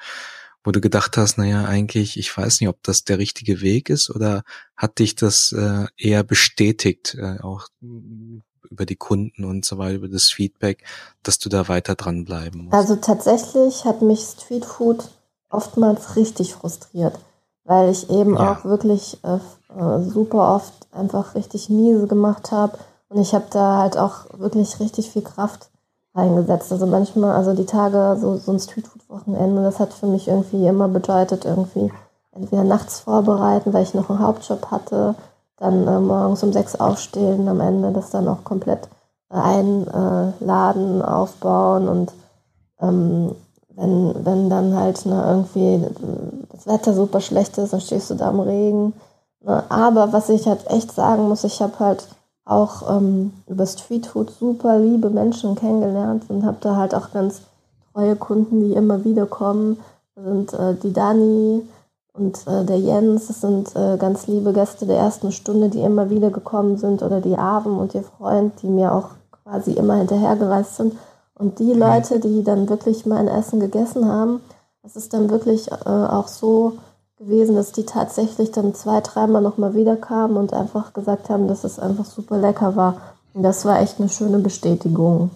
wo 0.64 0.72
du 0.72 0.80
gedacht 0.80 1.18
hast, 1.18 1.38
naja, 1.38 1.66
eigentlich, 1.66 2.18
ich 2.18 2.36
weiß 2.36 2.62
nicht, 2.62 2.70
ob 2.70 2.84
das 2.84 3.04
der 3.04 3.18
richtige 3.18 3.62
Weg 3.62 3.90
ist 3.90 4.10
oder 4.10 4.44
hat 4.76 5.00
dich 5.00 5.16
das 5.16 5.52
äh, 5.52 5.86
eher 5.98 6.24
bestätigt, 6.24 7.16
äh, 7.20 7.40
auch 7.42 7.68
über 7.82 8.86
die 8.86 8.96
Kunden 8.96 9.44
und 9.44 9.66
so 9.66 9.78
weiter, 9.78 9.96
über 9.96 10.08
das 10.08 10.30
Feedback, 10.30 10.84
dass 11.24 11.40
du 11.40 11.50
da 11.50 11.68
weiter 11.68 11.96
dranbleiben 11.96 12.66
musst? 12.66 12.74
Also 12.74 12.96
tatsächlich 12.96 13.86
hat 13.86 14.02
mich 14.02 14.22
Streetfood 14.22 15.10
oftmals 15.50 16.16
richtig 16.16 16.54
frustriert, 16.54 17.18
weil 17.64 17.92
ich 17.92 18.10
eben 18.10 18.36
ja. 18.36 18.54
auch 18.54 18.66
wirklich 18.66 19.18
äh, 19.24 19.40
äh, 19.78 20.00
super 20.02 20.56
oft 20.56 20.74
einfach 20.92 21.36
richtig 21.36 21.70
miese 21.70 22.08
gemacht 22.08 22.52
habe 22.52 22.78
und 23.10 23.22
ich 23.22 23.34
habe 23.34 23.46
da 23.50 23.78
halt 23.78 23.98
auch 23.98 24.26
wirklich 24.38 24.80
richtig 24.80 25.12
viel 25.12 25.22
Kraft 25.22 25.70
reingesetzt. 26.14 26.72
Also 26.72 26.86
manchmal, 26.86 27.36
also 27.36 27.54
die 27.54 27.66
Tage, 27.66 28.18
so, 28.20 28.38
so 28.38 28.52
ein 28.52 28.60
Streetfood-Wochenende, 28.60 29.64
das 29.64 29.80
hat 29.80 29.94
für 29.94 30.08
mich 30.08 30.28
irgendwie 30.28 30.68
immer 30.68 30.88
bedeutet, 30.88 31.46
irgendwie 31.46 31.92
entweder 32.34 32.64
nachts 32.64 33.02
vorbereiten, 33.02 33.74
weil 33.74 33.84
ich 33.84 33.94
noch 33.94 34.10
einen 34.10 34.20
Hauptjob 34.20 34.72
hatte 34.72 35.16
dann 35.62 35.88
äh, 35.88 36.00
morgens 36.00 36.44
um 36.44 36.52
sechs 36.52 36.76
aufstehen, 36.76 37.48
am 37.48 37.62
Ende 37.62 37.92
das 37.92 38.10
dann 38.10 38.28
auch 38.28 38.44
komplett 38.44 38.90
äh, 39.30 39.36
einladen, 39.36 41.02
aufbauen 41.02 41.88
und 41.88 42.12
ähm, 42.82 43.36
wenn, 43.70 44.26
wenn 44.26 44.50
dann 44.50 44.76
halt 44.76 45.06
ne, 45.06 45.24
irgendwie 45.26 45.86
das 46.52 46.68
Wetter 46.68 46.94
super 46.94 47.22
schlecht 47.22 47.58
ist, 47.58 47.72
dann 47.72 47.80
stehst 47.80 48.10
du 48.10 48.16
da 48.16 48.30
im 48.30 48.42
Regen. 48.42 48.94
Aber 49.46 50.14
was 50.14 50.30
ich 50.30 50.48
halt 50.48 50.70
echt 50.70 50.92
sagen 50.92 51.28
muss, 51.28 51.44
ich 51.44 51.62
habe 51.62 51.80
halt 51.80 52.08
auch 52.46 52.98
ähm, 52.98 53.34
über 53.48 53.66
Streetfood 53.66 54.32
super 54.32 54.78
liebe 54.78 55.10
Menschen 55.10 55.56
kennengelernt 55.56 56.26
und 56.28 56.46
habe 56.46 56.58
da 56.60 56.76
halt 56.76 56.94
auch 56.94 57.12
ganz 57.12 57.42
treue 57.94 58.16
Kunden, 58.16 58.62
die 58.62 58.74
immer 58.74 59.04
wieder 59.04 59.26
kommen. 59.26 59.80
Das 60.16 60.26
sind 60.26 60.54
äh, 60.54 60.76
die 60.76 60.94
Dani 60.94 61.64
und 62.14 62.46
äh, 62.48 62.66
der 62.66 62.80
Jens. 62.80 63.28
Das 63.28 63.42
sind 63.42 63.76
äh, 63.76 63.98
ganz 63.98 64.28
liebe 64.28 64.54
Gäste 64.54 64.86
der 64.86 64.98
ersten 64.98 65.32
Stunde, 65.32 65.70
die 65.70 65.82
immer 65.82 66.10
wieder 66.10 66.30
gekommen 66.30 66.78
sind. 66.78 67.02
Oder 67.04 67.22
die 67.22 67.38
Aven 67.38 67.78
und 67.78 67.96
ihr 67.96 68.04
Freund, 68.04 68.54
die 68.62 68.68
mir 68.68 68.94
auch 68.94 69.10
quasi 69.44 69.72
immer 69.74 69.96
hinterhergereist 69.96 70.76
sind. 70.78 70.96
Und 71.36 71.60
die 71.60 71.74
mhm. 71.74 71.80
Leute, 71.80 72.20
die 72.20 72.44
dann 72.44 72.70
wirklich 72.70 73.06
mein 73.06 73.28
Essen 73.28 73.60
gegessen 73.60 74.06
haben, 74.06 74.42
das 74.84 74.96
ist 74.96 75.14
dann 75.14 75.30
wirklich 75.30 75.72
äh, 75.72 75.90
auch 75.90 76.28
so 76.28 76.74
gewesen, 77.22 77.56
dass 77.56 77.72
die 77.72 77.86
tatsächlich 77.86 78.52
dann 78.52 78.74
zwei, 78.74 79.00
dreimal 79.02 79.42
nochmal 79.42 79.76
wiederkamen 79.76 80.38
und 80.38 80.54
einfach 80.54 80.94
gesagt 80.94 81.30
haben, 81.30 81.48
dass 81.48 81.64
es 81.64 81.78
einfach 81.78 82.06
super 82.06 82.38
lecker 82.38 82.76
war. 82.76 82.98
Und 83.34 83.44
das 83.44 83.64
war 83.64 83.80
echt 83.80 84.00
eine 84.00 84.10
schöne 84.10 84.40
Bestätigung. 84.40 85.30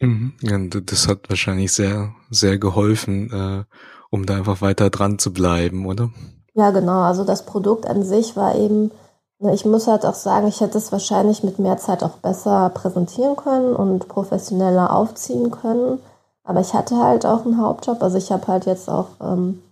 Mhm. 0.00 0.32
Ja, 0.40 0.58
das 0.58 1.06
hat 1.06 1.28
wahrscheinlich 1.28 1.72
sehr, 1.72 2.12
sehr 2.30 2.58
geholfen, 2.58 3.30
äh, 3.32 3.64
um 4.10 4.26
da 4.26 4.34
einfach 4.34 4.60
weiter 4.60 4.90
dran 4.90 5.18
zu 5.18 5.32
bleiben, 5.32 5.86
oder? 5.86 6.10
Ja, 6.54 6.70
genau. 6.72 7.02
Also 7.02 7.24
das 7.24 7.46
Produkt 7.46 7.86
an 7.86 8.02
sich 8.02 8.36
war 8.36 8.56
eben, 8.56 8.90
ne, 9.38 9.54
ich 9.54 9.64
muss 9.64 9.86
halt 9.86 10.04
auch 10.04 10.14
sagen, 10.14 10.48
ich 10.48 10.60
hätte 10.60 10.78
es 10.78 10.90
wahrscheinlich 10.90 11.44
mit 11.44 11.60
mehr 11.60 11.76
Zeit 11.76 12.02
auch 12.02 12.16
besser 12.18 12.70
präsentieren 12.70 13.36
können 13.36 13.74
und 13.74 14.08
professioneller 14.08 14.92
aufziehen 14.92 15.52
können. 15.52 16.00
Aber 16.42 16.60
ich 16.60 16.74
hatte 16.74 16.96
halt 16.96 17.24
auch 17.24 17.44
einen 17.44 17.58
Hauptjob. 17.58 18.02
Also 18.02 18.18
ich 18.18 18.32
habe 18.32 18.48
halt 18.48 18.66
jetzt 18.66 18.88
auch 18.90 19.06
ähm, 19.20 19.62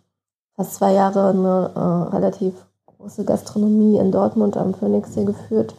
fast 0.60 0.74
zwei 0.74 0.92
Jahre 0.92 1.30
eine 1.30 1.70
äh, 1.74 2.14
relativ 2.14 2.52
große 2.84 3.24
Gastronomie 3.24 3.96
in 3.96 4.12
Dortmund 4.12 4.58
am 4.58 4.74
Phoenixsee 4.74 5.24
geführt, 5.24 5.74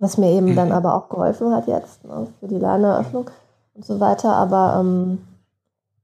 was 0.00 0.18
mir 0.18 0.32
eben 0.32 0.50
mhm. 0.50 0.56
dann 0.56 0.72
aber 0.72 0.96
auch 0.96 1.08
geholfen 1.08 1.54
hat 1.54 1.68
jetzt 1.68 2.04
ne, 2.04 2.26
für 2.40 2.48
die 2.48 2.58
Ladeneröffnung 2.58 3.30
und 3.74 3.84
so 3.84 4.00
weiter. 4.00 4.32
Aber 4.32 4.78
ähm, 4.80 5.18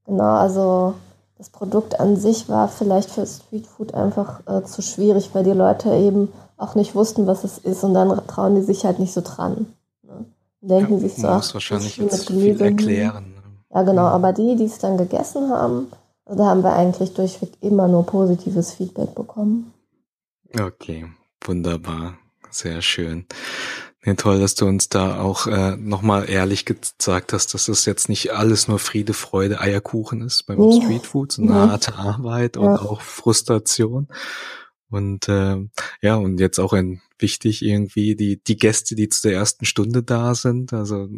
genau, 0.05 0.35
also 0.35 0.93
das 1.37 1.49
Produkt 1.49 1.99
an 1.99 2.15
sich 2.15 2.47
war 2.47 2.69
vielleicht 2.69 3.09
für 3.09 3.25
Streetfood 3.25 3.93
einfach 3.93 4.39
äh, 4.47 4.63
zu 4.63 4.81
schwierig, 4.81 5.31
weil 5.33 5.43
die 5.43 5.51
Leute 5.51 5.93
eben 5.93 6.31
auch 6.55 6.75
nicht 6.75 6.95
wussten, 6.95 7.27
was 7.27 7.43
es 7.43 7.57
ist 7.57 7.83
und 7.83 7.93
dann 7.93 8.25
trauen 8.27 8.55
die 8.55 8.61
sich 8.61 8.85
halt 8.85 8.99
nicht 8.99 9.11
so 9.11 9.19
dran. 9.19 9.65
Ne? 10.03 10.23
Denken 10.61 10.93
ja, 10.93 10.99
sich 10.99 11.15
so, 11.17 11.27
ach, 11.27 11.53
wahrscheinlich 11.53 11.95
viel 11.95 12.05
jetzt 12.05 12.29
viel 12.29 12.61
erklären. 12.61 13.33
Ne? 13.35 13.41
Ja, 13.73 13.81
genau, 13.83 14.03
ja. 14.03 14.11
aber 14.11 14.31
die, 14.31 14.55
die 14.55 14.63
es 14.63 14.77
dann 14.77 14.95
gegessen 14.95 15.49
haben, 15.49 15.87
also 16.31 16.43
da 16.43 16.49
haben 16.49 16.63
wir 16.63 16.73
eigentlich 16.73 17.13
durchweg 17.13 17.49
immer 17.59 17.89
nur 17.89 18.05
positives 18.05 18.71
Feedback 18.71 19.15
bekommen. 19.15 19.73
Okay, 20.57 21.05
wunderbar, 21.43 22.19
sehr 22.49 22.81
schön. 22.81 23.25
Nee, 24.05 24.15
toll, 24.15 24.39
dass 24.39 24.55
du 24.55 24.65
uns 24.65 24.87
da 24.87 25.19
auch 25.19 25.45
äh, 25.47 25.75
nochmal 25.75 26.29
ehrlich 26.29 26.63
gesagt 26.63 27.33
hast, 27.33 27.53
dass 27.53 27.65
das 27.65 27.85
jetzt 27.85 28.07
nicht 28.07 28.33
alles 28.33 28.69
nur 28.69 28.79
Friede, 28.79 29.13
Freude, 29.13 29.59
Eierkuchen 29.59 30.21
ist 30.21 30.43
beim 30.43 30.57
nee. 30.57 30.81
Streetfood, 30.81 31.33
sondern 31.33 31.65
nee. 31.65 31.71
harte 31.71 31.95
Arbeit 31.95 32.55
und 32.55 32.63
ja. 32.63 32.81
auch 32.81 33.01
Frustration. 33.01 34.07
Und 34.89 35.27
äh, 35.27 35.57
ja, 36.01 36.15
und 36.15 36.39
jetzt 36.39 36.59
auch 36.59 36.71
ein 36.71 37.01
wichtig 37.19 37.61
irgendwie 37.61 38.15
die 38.15 38.41
die 38.41 38.55
Gäste, 38.57 38.95
die 38.95 39.09
zu 39.09 39.27
der 39.27 39.37
ersten 39.37 39.65
Stunde 39.65 40.01
da 40.01 40.33
sind. 40.33 40.71
Also 40.71 41.09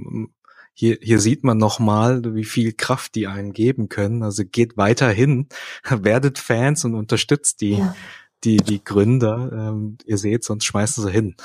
hier 0.74 0.98
hier 1.02 1.20
sieht 1.20 1.44
man 1.44 1.58
nochmal, 1.58 2.36
wie 2.36 2.46
viel 2.46 2.74
Kraft 2.74 3.16
die 3.16 3.28
einen 3.28 3.54
geben 3.54 3.90
können. 3.90 4.24
Also 4.24 4.44
geht 4.46 4.78
weiterhin, 4.78 5.48
werdet 5.90 6.40
Fans 6.40 6.86
und 6.86 6.96
unterstützt 6.96 7.62
die 7.62 7.78
ja 7.78 7.96
die, 8.44 8.58
die 8.58 8.84
Gründer. 8.84 9.52
Ähm, 9.52 9.98
ihr 10.06 10.18
seht, 10.18 10.44
sonst 10.44 10.66
schmeißen 10.66 11.04
sie 11.04 11.12
hin. 11.12 11.36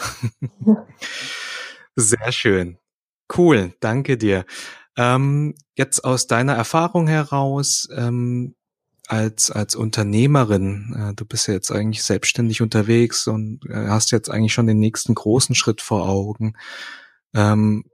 Sehr 1.97 2.33
schön. 2.33 2.79
Cool, 3.37 3.75
danke 3.81 4.17
dir. 4.17 4.45
Ähm, 4.97 5.55
jetzt 5.77 6.05
aus 6.05 6.27
deiner 6.27 6.55
Erfahrung 6.55 7.07
heraus, 7.07 7.89
ähm, 7.95 8.55
als, 9.07 9.51
als 9.51 9.75
Unternehmerin, 9.75 10.95
äh, 10.99 11.15
du 11.15 11.25
bist 11.25 11.49
ja 11.49 11.55
jetzt 11.55 11.71
eigentlich 11.71 12.03
selbstständig 12.03 12.61
unterwegs 12.61 13.27
und 13.27 13.65
äh, 13.67 13.89
hast 13.89 14.11
jetzt 14.11 14.31
eigentlich 14.31 14.53
schon 14.53 14.67
den 14.67 14.79
nächsten 14.79 15.15
großen 15.15 15.55
Schritt 15.55 15.81
vor 15.81 16.09
Augen. 16.09 16.55
Ähm, 17.35 17.85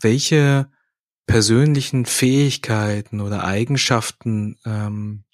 welche 0.00 0.68
persönlichen 1.26 2.06
Fähigkeiten 2.06 3.20
oder 3.20 3.44
Eigenschaften 3.44 4.56
ähm, 4.64 5.24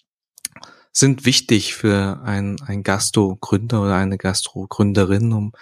sind 0.92 1.24
wichtig 1.24 1.74
für 1.74 2.20
ein, 2.24 2.56
ein 2.66 2.82
Gastro-Gründer 2.82 3.82
oder 3.82 3.96
eine 3.96 4.16
Gastro-Gründerin, 4.18 5.32
um 5.32 5.52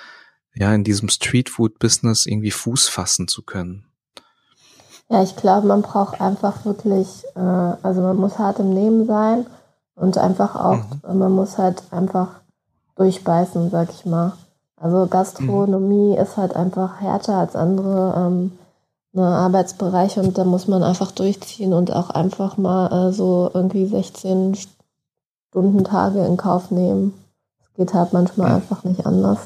ja 0.55 0.75
in 0.75 0.85
diesem 0.85 1.09
Streetfood-Business 1.09 2.27
irgendwie 2.27 2.51
Fuß 2.51 2.89
fassen 2.89 3.29
zu 3.29 3.43
können? 3.43 3.87
Ja, 5.09 5.23
ich 5.23 5.37
glaube, 5.37 5.67
man 5.67 5.83
braucht 5.83 6.21
einfach 6.21 6.65
wirklich, 6.65 7.07
äh, 7.35 7.39
also 7.39 8.01
man 8.01 8.17
muss 8.17 8.39
hart 8.39 8.59
im 8.59 8.73
Nehmen 8.73 9.07
sein 9.07 9.47
und 9.95 10.19
einfach 10.19 10.55
auch, 10.55 10.85
mhm. 11.07 11.19
man 11.19 11.33
muss 11.33 11.59
halt 11.59 11.83
einfach 11.91 12.41
durchbeißen, 12.97 13.71
sag 13.71 13.91
ich 13.91 14.05
mal. 14.07 14.33
Also 14.77 15.07
Gastronomie 15.07 16.13
mhm. 16.13 16.23
ist 16.23 16.37
halt 16.37 16.57
einfach 16.57 17.01
härter 17.01 17.37
als 17.37 17.57
andere 17.57 18.15
ähm, 18.17 18.53
ne, 19.13 19.23
Arbeitsbereiche 19.23 20.21
und 20.21 20.37
da 20.39 20.45
muss 20.45 20.69
man 20.69 20.83
einfach 20.83 21.13
durchziehen 21.13 21.73
und 21.73 21.93
auch 21.93 22.11
einfach 22.11 22.57
mal 22.57 23.09
äh, 23.09 23.13
so 23.13 23.51
irgendwie 23.53 23.87
16 23.87 24.57
Stundentage 25.51 26.25
in 26.25 26.37
Kauf 26.37 26.71
nehmen. 26.71 27.15
Es 27.61 27.75
geht 27.75 27.95
halt 27.95 28.13
manchmal 28.13 28.49
ja. 28.49 28.57
einfach 28.57 28.85
nicht 28.85 29.07
anders. 29.07 29.41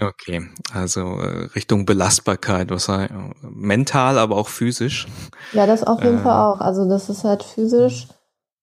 Okay, 0.00 0.42
also 0.72 1.00
äh, 1.20 1.46
Richtung 1.54 1.86
Belastbarkeit, 1.86 2.70
was 2.70 2.86
sei, 2.86 3.08
mental, 3.42 4.18
aber 4.18 4.36
auch 4.36 4.48
physisch. 4.48 5.06
Ja, 5.52 5.66
das 5.66 5.84
auf 5.84 6.02
jeden 6.02 6.18
äh, 6.18 6.22
Fall 6.22 6.46
auch. 6.46 6.60
Also 6.60 6.88
das 6.88 7.08
ist 7.08 7.22
halt 7.22 7.44
physisch 7.44 8.08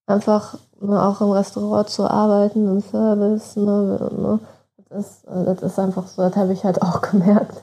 einfach 0.07 0.55
ne, 0.81 1.01
auch 1.01 1.21
im 1.21 1.31
Restaurant 1.31 1.89
zu 1.89 2.09
arbeiten, 2.09 2.67
im 2.67 2.81
Service. 2.81 3.55
Ne, 3.55 4.09
ne, 4.11 4.39
das, 4.89 5.05
ist, 5.05 5.25
äh, 5.25 5.45
das 5.45 5.61
ist 5.61 5.79
einfach 5.79 6.07
so, 6.07 6.21
das 6.21 6.35
habe 6.35 6.53
ich 6.53 6.63
halt 6.63 6.81
auch 6.81 7.01
gemerkt. 7.11 7.60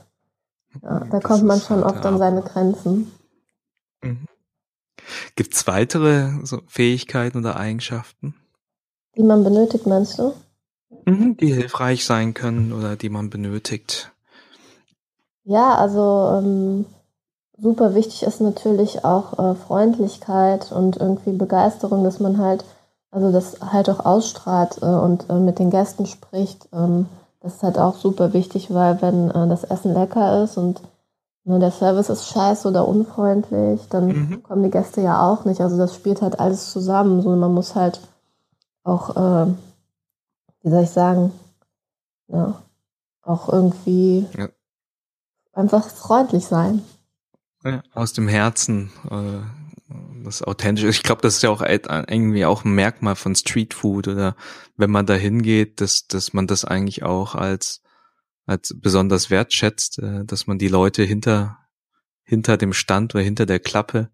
Ja, 0.89 1.01
da 1.11 1.21
kommt 1.21 1.45
man 1.45 1.61
schon 1.61 1.83
oft 1.83 2.05
an 2.07 2.19
seine 2.19 2.43
Grenzen. 2.43 3.13
Mhm. 4.03 4.27
Gibt 5.37 5.55
es 5.55 5.67
weitere 5.67 6.31
so 6.45 6.61
Fähigkeiten 6.67 7.39
oder 7.39 7.57
Eigenschaften? 7.57 8.35
Die 9.17 9.23
man 9.23 9.45
benötigt, 9.45 9.87
meinst 9.87 10.19
du? 10.19 10.33
Mhm, 11.05 11.37
die 11.37 11.53
hilfreich 11.53 12.05
sein 12.05 12.35
können 12.35 12.73
oder 12.73 12.97
die 12.97 13.11
man 13.11 13.29
benötigt. 13.31 14.13
Ja, 15.45 15.75
also 15.75 16.39
ähm, 16.39 16.87
super 17.59 17.95
wichtig 17.95 18.23
ist 18.23 18.41
natürlich 18.41 19.05
auch 19.05 19.39
äh, 19.39 19.55
Freundlichkeit 19.55 20.73
und 20.73 20.97
irgendwie 20.97 21.33
Begeisterung, 21.33 22.05
dass 22.05 22.21
man 22.21 22.39
halt, 22.39 22.65
also 23.11 23.33
das 23.33 23.61
halt 23.61 23.91
auch 23.91 24.05
ausstrahlt 24.05 24.79
äh, 24.81 24.87
und 24.87 25.29
äh, 25.29 25.35
mit 25.35 25.59
den 25.59 25.71
Gästen 25.71 26.07
spricht. 26.07 26.69
Ähm, 26.73 27.07
das 27.41 27.57
ist 27.57 27.63
halt 27.63 27.79
auch 27.79 27.97
super 27.97 28.33
wichtig, 28.33 28.73
weil 28.73 29.01
wenn 29.01 29.31
äh, 29.31 29.49
das 29.49 29.65
Essen 29.65 29.95
lecker 29.95 30.43
ist 30.43 30.57
und 30.57 30.83
ne, 31.45 31.59
der 31.59 31.71
Service 31.71 32.09
ist 32.09 32.29
scheiße 32.29 32.69
oder 32.69 32.87
unfreundlich, 32.87 33.89
dann 33.89 34.07
mhm. 34.07 34.43
kommen 34.43 34.63
die 34.63 34.71
Gäste 34.71 35.01
ja 35.01 35.23
auch 35.23 35.45
nicht. 35.45 35.61
Also 35.61 35.77
das 35.77 35.95
spielt 35.95 36.23
halt 36.23 36.41
alles 36.41 36.73
zusammen. 36.73 37.23
So, 37.23 37.35
man 37.35 37.55
muss 37.55 37.75
halt 37.75 38.01
auch, 38.83 39.17
äh, 39.17 39.47
wie 40.63 40.71
soll 40.71 40.83
ich 40.83 40.91
sagen, 40.91 41.33
ja, 42.29 42.61
auch 43.23 43.49
irgendwie 43.49 44.27
ja. 44.37 44.49
einfach 45.53 45.89
freundlich 45.89 46.47
sein. 46.47 46.83
Ja, 47.65 47.83
aus 47.95 48.13
dem 48.13 48.29
Herzen, 48.29 48.91
äh, 49.11 49.41
das 50.29 50.43
Authentische. 50.43 50.89
Ich 50.89 51.03
glaube, 51.03 51.23
das 51.23 51.37
ist 51.37 51.43
ja 51.43 51.51
auch 51.51 51.63
irgendwie 51.63 52.45
auch 52.45 52.65
ein 52.65 52.73
Merkmal 52.73 53.17
von 53.17 53.35
Streetfood 53.35 54.09
oder 54.09 54.37
wenn 54.77 54.91
man 54.91 55.07
da 55.07 55.15
hingeht, 55.15 55.81
dass, 55.81 56.07
dass 56.07 56.33
man 56.33 56.47
das 56.47 56.65
eigentlich 56.65 57.03
auch 57.03 57.35
als, 57.35 57.83
als 58.47 58.75
besonders 58.79 59.31
wertschätzt, 59.31 59.99
äh, 59.99 60.25
dass 60.25 60.47
man 60.47 60.59
die 60.59 60.69
Leute 60.69 61.03
hinter, 61.03 61.59
hinter 62.23 62.57
dem 62.57 62.73
Stand 62.73 63.15
oder 63.15 63.25
hinter 63.25 63.47
der 63.47 63.61
Klappe, 63.61 64.11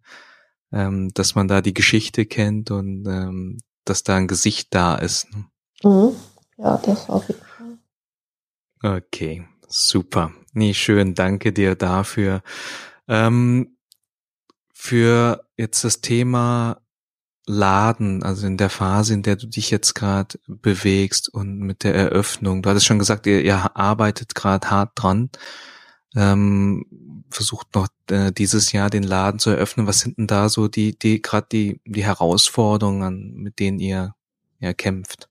ähm, 0.72 1.12
dass 1.14 1.35
man 1.35 1.48
da 1.48 1.61
die 1.61 1.74
Geschichte 1.74 2.27
kennt 2.27 2.70
und 2.70 3.07
ähm, 3.07 3.59
dass 3.85 4.03
da 4.03 4.16
ein 4.16 4.29
Gesicht 4.29 4.68
da 4.74 4.96
ist. 4.96 5.29
Ne? 5.33 5.46
Mhm. 5.83 6.16
Ja, 6.57 6.79
das 6.79 7.09
auf 7.09 7.29
jeden 7.29 7.40
Fall. 7.40 8.98
Okay, 8.98 9.46
super. 9.66 10.33
Nee, 10.53 10.74
schön, 10.74 11.14
danke 11.14 11.53
dir 11.53 11.74
dafür. 11.74 12.42
Ähm, 13.09 13.73
für 14.84 15.42
jetzt 15.56 15.82
das 15.82 16.02
Thema 16.02 16.82
Laden, 17.46 18.22
also 18.22 18.46
in 18.46 18.58
der 18.58 18.68
Phase, 18.68 19.14
in 19.14 19.22
der 19.22 19.36
du 19.36 19.46
dich 19.46 19.70
jetzt 19.70 19.94
gerade 19.94 20.38
bewegst 20.46 21.32
und 21.32 21.58
mit 21.60 21.84
der 21.84 21.94
Eröffnung. 21.94 22.60
Du 22.60 22.68
hattest 22.68 22.84
schon 22.84 22.98
gesagt, 22.98 23.26
ihr, 23.26 23.42
ihr 23.42 23.74
arbeitet 23.74 24.34
gerade 24.34 24.70
hart 24.70 24.90
dran. 24.94 25.30
Ähm, 26.14 26.84
versucht 27.30 27.74
noch 27.74 27.88
äh, 28.10 28.30
dieses 28.30 28.72
Jahr 28.72 28.90
den 28.90 29.04
Laden 29.04 29.40
zu 29.40 29.48
eröffnen. 29.48 29.86
Was 29.86 30.00
sind 30.00 30.18
denn 30.18 30.26
da 30.26 30.50
so 30.50 30.68
die, 30.68 30.98
die 30.98 31.22
gerade 31.22 31.46
die, 31.50 31.80
die 31.86 32.04
Herausforderungen, 32.04 33.36
mit 33.36 33.60
denen 33.60 33.78
ihr 33.78 34.14
ja 34.60 34.74
kämpft? 34.74 35.30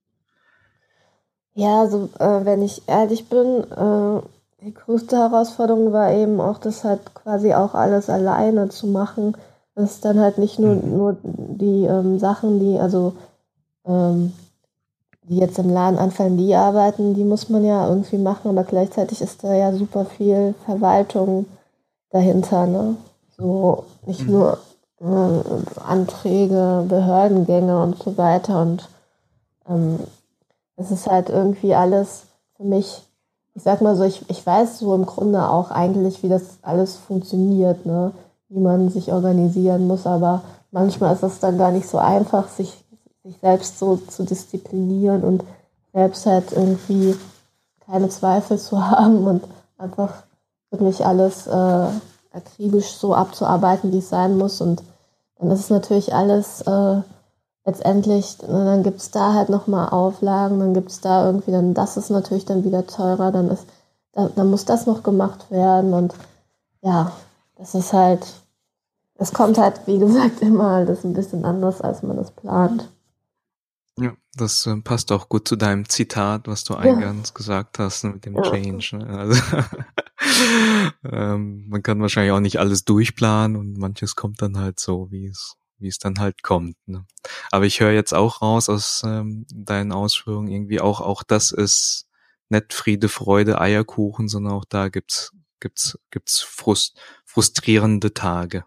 Ja, 1.54 1.82
also 1.82 2.10
äh, 2.18 2.44
wenn 2.44 2.64
ich 2.64 2.88
ehrlich 2.88 3.30
bin, 3.30 3.64
äh, 3.70 4.22
die 4.64 4.74
größte 4.74 5.18
Herausforderung 5.18 5.92
war 5.92 6.12
eben 6.12 6.40
auch, 6.40 6.58
das 6.58 6.84
halt 6.84 7.14
quasi 7.14 7.54
auch 7.54 7.74
alles 7.74 8.10
alleine 8.10 8.70
zu 8.70 8.88
machen. 8.88 9.36
Das 9.76 9.92
ist 9.92 10.06
dann 10.06 10.20
halt 10.20 10.38
nicht 10.38 10.60
nur, 10.60 10.76
mhm. 10.76 10.98
nur 10.98 11.18
die 11.24 11.86
ähm, 11.86 12.20
Sachen, 12.20 12.60
die, 12.60 12.80
also 12.80 13.14
ähm, 13.86 14.34
die 15.24 15.38
jetzt 15.38 15.60
im 15.60 15.70
Laden 15.70 15.98
anfallen, 15.98 16.38
die 16.38 16.54
arbeiten, 16.56 17.14
die 17.14 17.24
muss 17.24 17.50
man 17.50 17.66
ja 17.66 17.88
irgendwie 17.88 18.18
machen, 18.18 18.50
aber 18.50 18.64
gleichzeitig 18.64 19.22
ist 19.22 19.44
da 19.44 19.54
ja 19.54 19.74
super 19.74 20.06
viel 20.06 20.54
Verwaltung 20.66 21.46
dahinter, 22.10 22.68
ne? 22.68 22.96
So 23.38 23.86
nicht 24.06 24.26
mhm. 24.28 24.32
nur 24.32 24.58
äh, 25.02 25.82
Anträge, 25.86 26.86
Behördengänge 26.88 27.82
und 27.82 28.02
so 28.02 28.18
weiter. 28.18 28.62
Und 28.62 28.90
ähm, 29.68 30.00
es 30.76 30.92
ist 30.92 31.08
halt 31.08 31.30
irgendwie 31.30 31.74
alles 31.74 32.26
für 32.58 32.64
mich, 32.64 33.04
ich 33.56 33.64
sag 33.64 33.82
mal 33.82 33.96
so, 33.96 34.04
ich, 34.04 34.30
ich 34.30 34.46
weiß 34.46 34.80
so 34.80 34.96
im 34.96 35.06
Grunde 35.06 35.48
auch 35.48 35.72
eigentlich, 35.72 36.24
wie 36.24 36.30
das 36.30 36.44
alles 36.62 36.96
funktioniert, 36.96 37.86
ne? 37.86 38.12
wie 38.50 38.60
man 38.60 38.90
sich 38.90 39.12
organisieren 39.12 39.88
muss, 39.88 40.06
aber 40.06 40.42
manchmal 40.72 41.14
ist 41.14 41.24
es 41.24 41.40
dann 41.40 41.58
gar 41.58 41.72
nicht 41.72 41.88
so 41.88 41.98
einfach, 41.98 42.50
sich 42.50 42.84
sich 43.24 43.38
selbst 43.40 43.80
so 43.80 43.96
zu 43.96 44.24
disziplinieren 44.24 45.24
und 45.24 45.44
selbst 45.94 46.26
halt 46.26 46.52
irgendwie 46.52 47.16
keine 47.86 48.10
Zweifel 48.10 48.60
zu 48.60 48.86
haben 48.90 49.26
und 49.26 49.44
einfach 49.78 50.24
wirklich 50.72 51.06
alles 51.06 51.48
äh, 51.48 51.88
akribisch 52.32 52.94
so 52.94 53.14
abzuarbeiten, 53.14 53.92
wie 53.92 54.00
es 54.00 54.10
sein 54.10 54.38
muss. 54.38 54.60
Und 54.60 54.84
dann 55.38 55.52
ist 55.52 55.62
es 55.62 55.70
natürlich 55.70 56.14
alles 56.14 56.62
äh, 56.62 57.02
letztendlich, 57.66 58.42
ne, 58.42 58.66
dann 58.66 58.84
gibt 58.84 59.00
es 59.00 59.12
da 59.12 59.34
halt 59.34 59.50
nochmal 59.50 59.90
Auflagen, 59.90 60.60
dann 60.60 60.74
gibt 60.74 60.92
es 60.92 61.02
da 61.02 61.26
irgendwie, 61.26 61.52
dann 61.52 61.74
das 61.74 61.98
ist 61.98 62.10
natürlich 62.10 62.46
dann 62.46 62.64
wieder 62.64 62.86
teurer, 62.86 63.32
dann 63.32 63.50
ist, 63.50 63.66
da, 64.12 64.30
dann 64.36 64.50
muss 64.50 64.66
das 64.66 64.86
noch 64.86 65.04
gemacht 65.04 65.50
werden 65.50 65.94
und 65.94 66.14
ja, 66.82 67.12
das 67.56 67.76
ist 67.76 67.94
halt, 67.94 68.26
es 69.16 69.34
kommt 69.34 69.58
halt, 69.58 69.82
wie 69.86 70.00
gesagt, 70.00 70.42
immer 70.42 70.70
alles 70.70 71.04
ein 71.04 71.14
bisschen 71.14 71.46
anders, 71.46 71.82
als 71.82 72.04
man 72.04 72.18
es 72.18 72.32
plant. 72.32 72.90
Ja, 74.00 74.14
das 74.36 74.66
äh, 74.66 74.76
passt 74.78 75.12
auch 75.12 75.30
gut 75.30 75.48
zu 75.48 75.56
deinem 75.56 75.88
Zitat, 75.88 76.48
was 76.48 76.64
du 76.64 76.74
eingangs 76.74 77.30
ja. 77.30 77.34
gesagt 77.36 77.78
hast 77.78 78.04
ne, 78.04 78.14
mit 78.14 78.26
dem 78.26 78.36
ja. 78.36 78.42
Change. 78.42 78.98
Ne? 78.98 79.08
Also, 79.08 79.42
ähm, 81.04 81.70
man 81.70 81.84
kann 81.84 82.02
wahrscheinlich 82.02 82.32
auch 82.32 82.40
nicht 82.40 82.60
alles 82.60 82.86
durchplanen 82.86 83.56
und 83.56 83.78
manches 83.78 84.16
kommt 84.16 84.42
dann 84.42 84.58
halt 84.58 84.80
so, 84.80 85.12
wie 85.12 85.28
es 85.28 85.58
wie 85.84 85.90
es 85.90 86.00
dann 86.00 86.20
halt 86.20 86.42
kommt. 86.42 86.76
Ne? 86.88 87.06
Aber 87.52 87.66
ich 87.66 87.80
höre 87.80 87.92
jetzt 87.92 88.14
auch 88.14 88.42
raus 88.42 88.70
aus 88.70 89.04
ähm, 89.06 89.46
deinen 89.54 89.92
Ausführungen 89.92 90.48
irgendwie 90.48 90.82
auch 90.82 91.02
auch 91.02 91.22
das 91.22 91.52
ist 91.52 92.08
nicht 92.50 92.74
Friede, 92.74 93.10
Freude, 93.10 93.62
Eierkuchen, 93.62 94.28
sondern 94.28 94.54
auch 94.54 94.66
da 94.66 94.90
gibt's 94.90 95.32
gibt's 95.60 96.00
gibt's 96.12 96.42
frust, 96.42 96.98
frustrierende 97.26 98.14
Tage. 98.14 98.66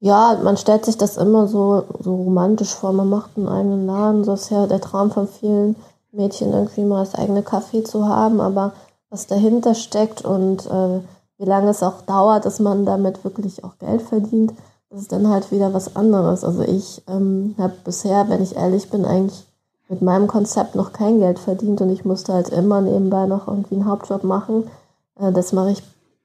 Ja, 0.00 0.38
man 0.42 0.56
stellt 0.56 0.84
sich 0.84 0.96
das 0.96 1.16
immer 1.16 1.48
so, 1.48 1.84
so 2.00 2.14
romantisch 2.14 2.72
vor. 2.72 2.92
Man 2.92 3.08
macht 3.08 3.36
einen 3.36 3.48
eigenen 3.48 3.86
Laden. 3.86 4.24
So 4.24 4.34
ist 4.34 4.50
ja 4.50 4.66
der 4.66 4.80
Traum 4.80 5.10
von 5.10 5.26
vielen 5.26 5.74
Mädchen, 6.12 6.52
irgendwie 6.52 6.82
mal 6.82 7.04
das 7.04 7.16
eigene 7.16 7.42
Café 7.42 7.84
zu 7.84 8.06
haben. 8.06 8.40
Aber 8.40 8.74
was 9.10 9.26
dahinter 9.26 9.74
steckt 9.74 10.24
und 10.24 10.66
äh, 10.66 11.00
wie 11.38 11.44
lange 11.44 11.70
es 11.70 11.82
auch 11.82 12.02
dauert, 12.02 12.44
dass 12.44 12.60
man 12.60 12.84
damit 12.84 13.24
wirklich 13.24 13.64
auch 13.64 13.78
Geld 13.78 14.02
verdient, 14.02 14.52
das 14.90 15.00
ist 15.00 15.12
dann 15.12 15.28
halt 15.28 15.52
wieder 15.52 15.74
was 15.74 15.96
anderes. 15.96 16.44
Also 16.44 16.62
ich 16.62 17.02
ähm, 17.08 17.54
habe 17.58 17.74
bisher, 17.84 18.28
wenn 18.28 18.42
ich 18.42 18.56
ehrlich 18.56 18.90
bin, 18.90 19.04
eigentlich 19.04 19.46
mit 19.88 20.02
meinem 20.02 20.26
Konzept 20.26 20.74
noch 20.74 20.92
kein 20.92 21.18
Geld 21.18 21.38
verdient 21.38 21.80
und 21.80 21.90
ich 21.90 22.04
musste 22.04 22.32
halt 22.32 22.50
immer 22.50 22.80
nebenbei 22.80 23.26
noch 23.26 23.48
irgendwie 23.48 23.76
einen 23.76 23.86
Hauptjob 23.86 24.24
machen. 24.24 24.70
Äh, 25.18 25.32
das 25.32 25.52
mache 25.52 25.72
ich 25.72 25.82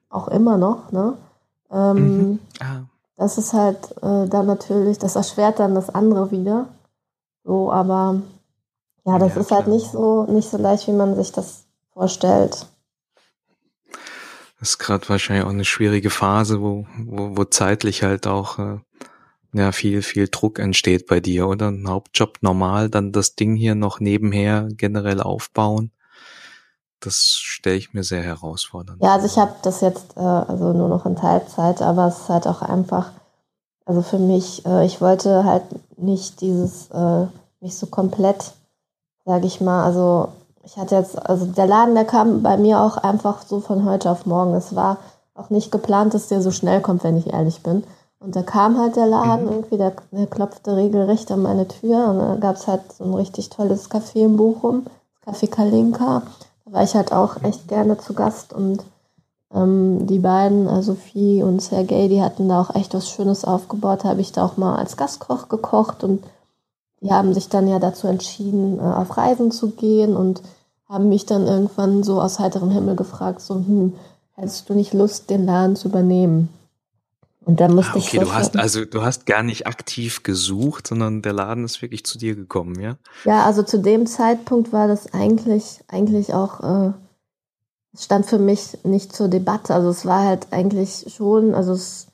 auch 0.08 0.28
immer 0.28 0.56
noch. 0.56 0.92
Ne? 0.92 1.14
Ähm, 1.70 2.18
mhm. 2.18 2.38
ah. 2.60 2.82
Das 3.16 3.38
ist 3.38 3.52
halt 3.52 3.78
äh, 4.02 4.26
dann 4.28 4.46
natürlich, 4.46 4.98
das 4.98 5.14
erschwert 5.14 5.60
dann 5.60 5.74
das 5.74 5.88
andere 5.94 6.30
wieder. 6.30 6.66
So, 7.44 7.70
aber 7.70 8.22
ja, 9.04 9.18
das 9.18 9.34
ja, 9.34 9.40
ist 9.40 9.50
halt 9.52 9.66
nicht 9.68 9.90
so, 9.92 10.24
nicht 10.24 10.50
so 10.50 10.56
leicht, 10.56 10.88
wie 10.88 10.92
man 10.92 11.14
sich 11.14 11.30
das 11.30 11.64
vorstellt. 11.92 12.66
Das 14.64 14.70
ist 14.70 14.78
gerade 14.78 15.06
wahrscheinlich 15.10 15.44
auch 15.44 15.50
eine 15.50 15.66
schwierige 15.66 16.08
Phase, 16.08 16.62
wo, 16.62 16.86
wo, 16.96 17.36
wo 17.36 17.44
zeitlich 17.44 18.02
halt 18.02 18.26
auch 18.26 18.58
äh, 18.58 18.78
ja 19.52 19.72
viel, 19.72 20.00
viel 20.00 20.28
Druck 20.28 20.58
entsteht 20.58 21.06
bei 21.06 21.20
dir, 21.20 21.48
oder? 21.48 21.68
Ein 21.68 21.86
Hauptjob 21.86 22.38
normal, 22.40 22.88
dann 22.88 23.12
das 23.12 23.34
Ding 23.34 23.56
hier 23.56 23.74
noch 23.74 24.00
nebenher 24.00 24.68
generell 24.72 25.20
aufbauen 25.20 25.90
das 27.00 27.16
stelle 27.16 27.76
ich 27.76 27.92
mir 27.92 28.02
sehr 28.02 28.22
herausfordernd. 28.22 29.02
Ja, 29.02 29.12
also 29.12 29.26
ich 29.26 29.36
habe 29.36 29.54
das 29.60 29.82
jetzt 29.82 30.16
äh, 30.16 30.20
also 30.20 30.72
nur 30.72 30.88
noch 30.88 31.04
in 31.04 31.16
Teilzeit, 31.16 31.82
aber 31.82 32.06
es 32.06 32.20
ist 32.20 32.28
halt 32.30 32.46
auch 32.46 32.62
einfach, 32.62 33.10
also 33.84 34.00
für 34.00 34.18
mich, 34.18 34.64
äh, 34.64 34.86
ich 34.86 35.02
wollte 35.02 35.44
halt 35.44 35.64
nicht 35.98 36.40
dieses, 36.40 36.88
äh, 36.92 37.26
nicht 37.60 37.76
so 37.76 37.88
komplett, 37.88 38.52
sage 39.26 39.46
ich 39.46 39.60
mal, 39.60 39.84
also 39.84 40.32
ich 40.64 40.76
hatte 40.76 40.94
jetzt, 40.96 41.18
also 41.28 41.46
der 41.46 41.66
Laden, 41.66 41.94
der 41.94 42.04
kam 42.04 42.42
bei 42.42 42.56
mir 42.56 42.80
auch 42.80 42.96
einfach 42.96 43.42
so 43.42 43.60
von 43.60 43.84
heute 43.84 44.10
auf 44.10 44.26
morgen. 44.26 44.54
Es 44.54 44.74
war 44.74 44.98
auch 45.34 45.50
nicht 45.50 45.70
geplant, 45.70 46.14
dass 46.14 46.28
der 46.28 46.42
so 46.42 46.50
schnell 46.50 46.80
kommt, 46.80 47.04
wenn 47.04 47.16
ich 47.16 47.32
ehrlich 47.32 47.62
bin. 47.62 47.84
Und 48.20 48.36
da 48.36 48.42
kam 48.42 48.78
halt 48.78 48.96
der 48.96 49.06
Laden 49.06 49.46
mhm. 49.46 49.52
irgendwie, 49.52 49.76
der, 49.76 49.92
der 50.10 50.26
klopfte 50.26 50.76
regelrecht 50.76 51.30
an 51.30 51.42
meine 51.42 51.68
Tür 51.68 52.08
und 52.08 52.18
da 52.18 52.36
gab 52.36 52.56
es 52.56 52.66
halt 52.66 52.80
so 52.92 53.04
ein 53.04 53.14
richtig 53.14 53.50
tolles 53.50 53.90
Café 53.90 54.24
in 54.24 54.36
Bochum, 54.36 54.86
Café 55.26 55.46
Kalinka. 55.46 56.22
Da 56.64 56.72
war 56.72 56.82
ich 56.82 56.94
halt 56.94 57.12
auch 57.12 57.42
echt 57.42 57.68
gerne 57.68 57.98
zu 57.98 58.14
Gast 58.14 58.54
und 58.54 58.82
ähm, 59.52 60.06
die 60.06 60.20
beiden, 60.20 60.66
äh, 60.66 60.82
Sophie 60.82 61.42
und 61.42 61.60
Sergei, 61.60 62.08
die 62.08 62.22
hatten 62.22 62.48
da 62.48 62.62
auch 62.62 62.74
echt 62.74 62.94
was 62.94 63.10
Schönes 63.10 63.44
aufgebaut. 63.44 64.00
Da 64.02 64.08
habe 64.08 64.22
ich 64.22 64.32
da 64.32 64.46
auch 64.46 64.56
mal 64.56 64.76
als 64.76 64.96
Gastkoch 64.96 65.48
gekocht 65.50 66.02
und 66.02 66.24
die 67.04 67.10
haben 67.10 67.34
sich 67.34 67.48
dann 67.50 67.68
ja 67.68 67.78
dazu 67.78 68.06
entschieden, 68.06 68.78
äh, 68.78 68.82
auf 68.82 69.16
Reisen 69.16 69.50
zu 69.50 69.70
gehen 69.70 70.16
und 70.16 70.42
haben 70.88 71.10
mich 71.10 71.26
dann 71.26 71.46
irgendwann 71.46 72.02
so 72.02 72.20
aus 72.20 72.38
heiterem 72.38 72.70
Himmel 72.70 72.96
gefragt, 72.96 73.42
so, 73.42 73.56
hm, 73.56 73.92
hättest 74.32 74.68
du 74.68 74.74
nicht 74.74 74.94
Lust, 74.94 75.28
den 75.28 75.44
Laden 75.44 75.76
zu 75.76 75.88
übernehmen? 75.88 76.48
Und 77.44 77.60
dann 77.60 77.74
musste 77.74 77.92
ah, 77.92 77.96
okay, 77.96 78.06
ich. 78.06 78.14
Okay, 78.14 78.24
du 78.24 78.32
hast 78.32 78.56
also 78.56 78.86
du 78.86 79.02
hast 79.02 79.26
gar 79.26 79.42
nicht 79.42 79.66
aktiv 79.66 80.22
gesucht, 80.22 80.86
sondern 80.86 81.20
der 81.20 81.34
Laden 81.34 81.64
ist 81.64 81.82
wirklich 81.82 82.06
zu 82.06 82.16
dir 82.16 82.34
gekommen, 82.34 82.80
ja? 82.80 82.96
Ja, 83.26 83.44
also 83.44 83.62
zu 83.62 83.78
dem 83.78 84.06
Zeitpunkt 84.06 84.72
war 84.72 84.88
das 84.88 85.12
eigentlich 85.12 85.80
eigentlich 85.88 86.32
auch 86.32 86.60
äh, 86.60 86.92
stand 87.98 88.24
für 88.24 88.38
mich 88.38 88.78
nicht 88.82 89.14
zur 89.14 89.28
Debatte. 89.28 89.74
Also 89.74 89.90
es 89.90 90.06
war 90.06 90.24
halt 90.24 90.46
eigentlich 90.52 91.12
schon, 91.14 91.54
also 91.54 91.72
es, 91.72 92.06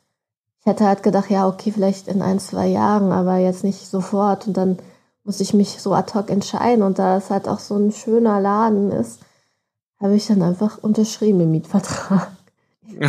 ich 0.60 0.66
hätte 0.66 0.84
halt 0.84 1.02
gedacht, 1.02 1.30
ja 1.30 1.48
okay, 1.48 1.72
vielleicht 1.72 2.06
in 2.06 2.20
ein 2.20 2.38
zwei 2.38 2.66
Jahren, 2.66 3.12
aber 3.12 3.38
jetzt 3.38 3.64
nicht 3.64 3.86
sofort. 3.86 4.46
Und 4.46 4.56
dann 4.56 4.78
musste 5.24 5.42
ich 5.42 5.54
mich 5.54 5.80
so 5.80 5.94
ad 5.94 6.12
hoc 6.14 6.30
entscheiden. 6.30 6.82
Und 6.82 6.98
da 6.98 7.16
es 7.16 7.30
halt 7.30 7.48
auch 7.48 7.60
so 7.60 7.76
ein 7.76 7.92
schöner 7.92 8.40
Laden 8.40 8.92
ist, 8.92 9.20
habe 9.98 10.16
ich 10.16 10.26
dann 10.26 10.42
einfach 10.42 10.78
unterschrieben 10.78 11.40
im 11.40 11.50
Mietvertrag. 11.50 12.30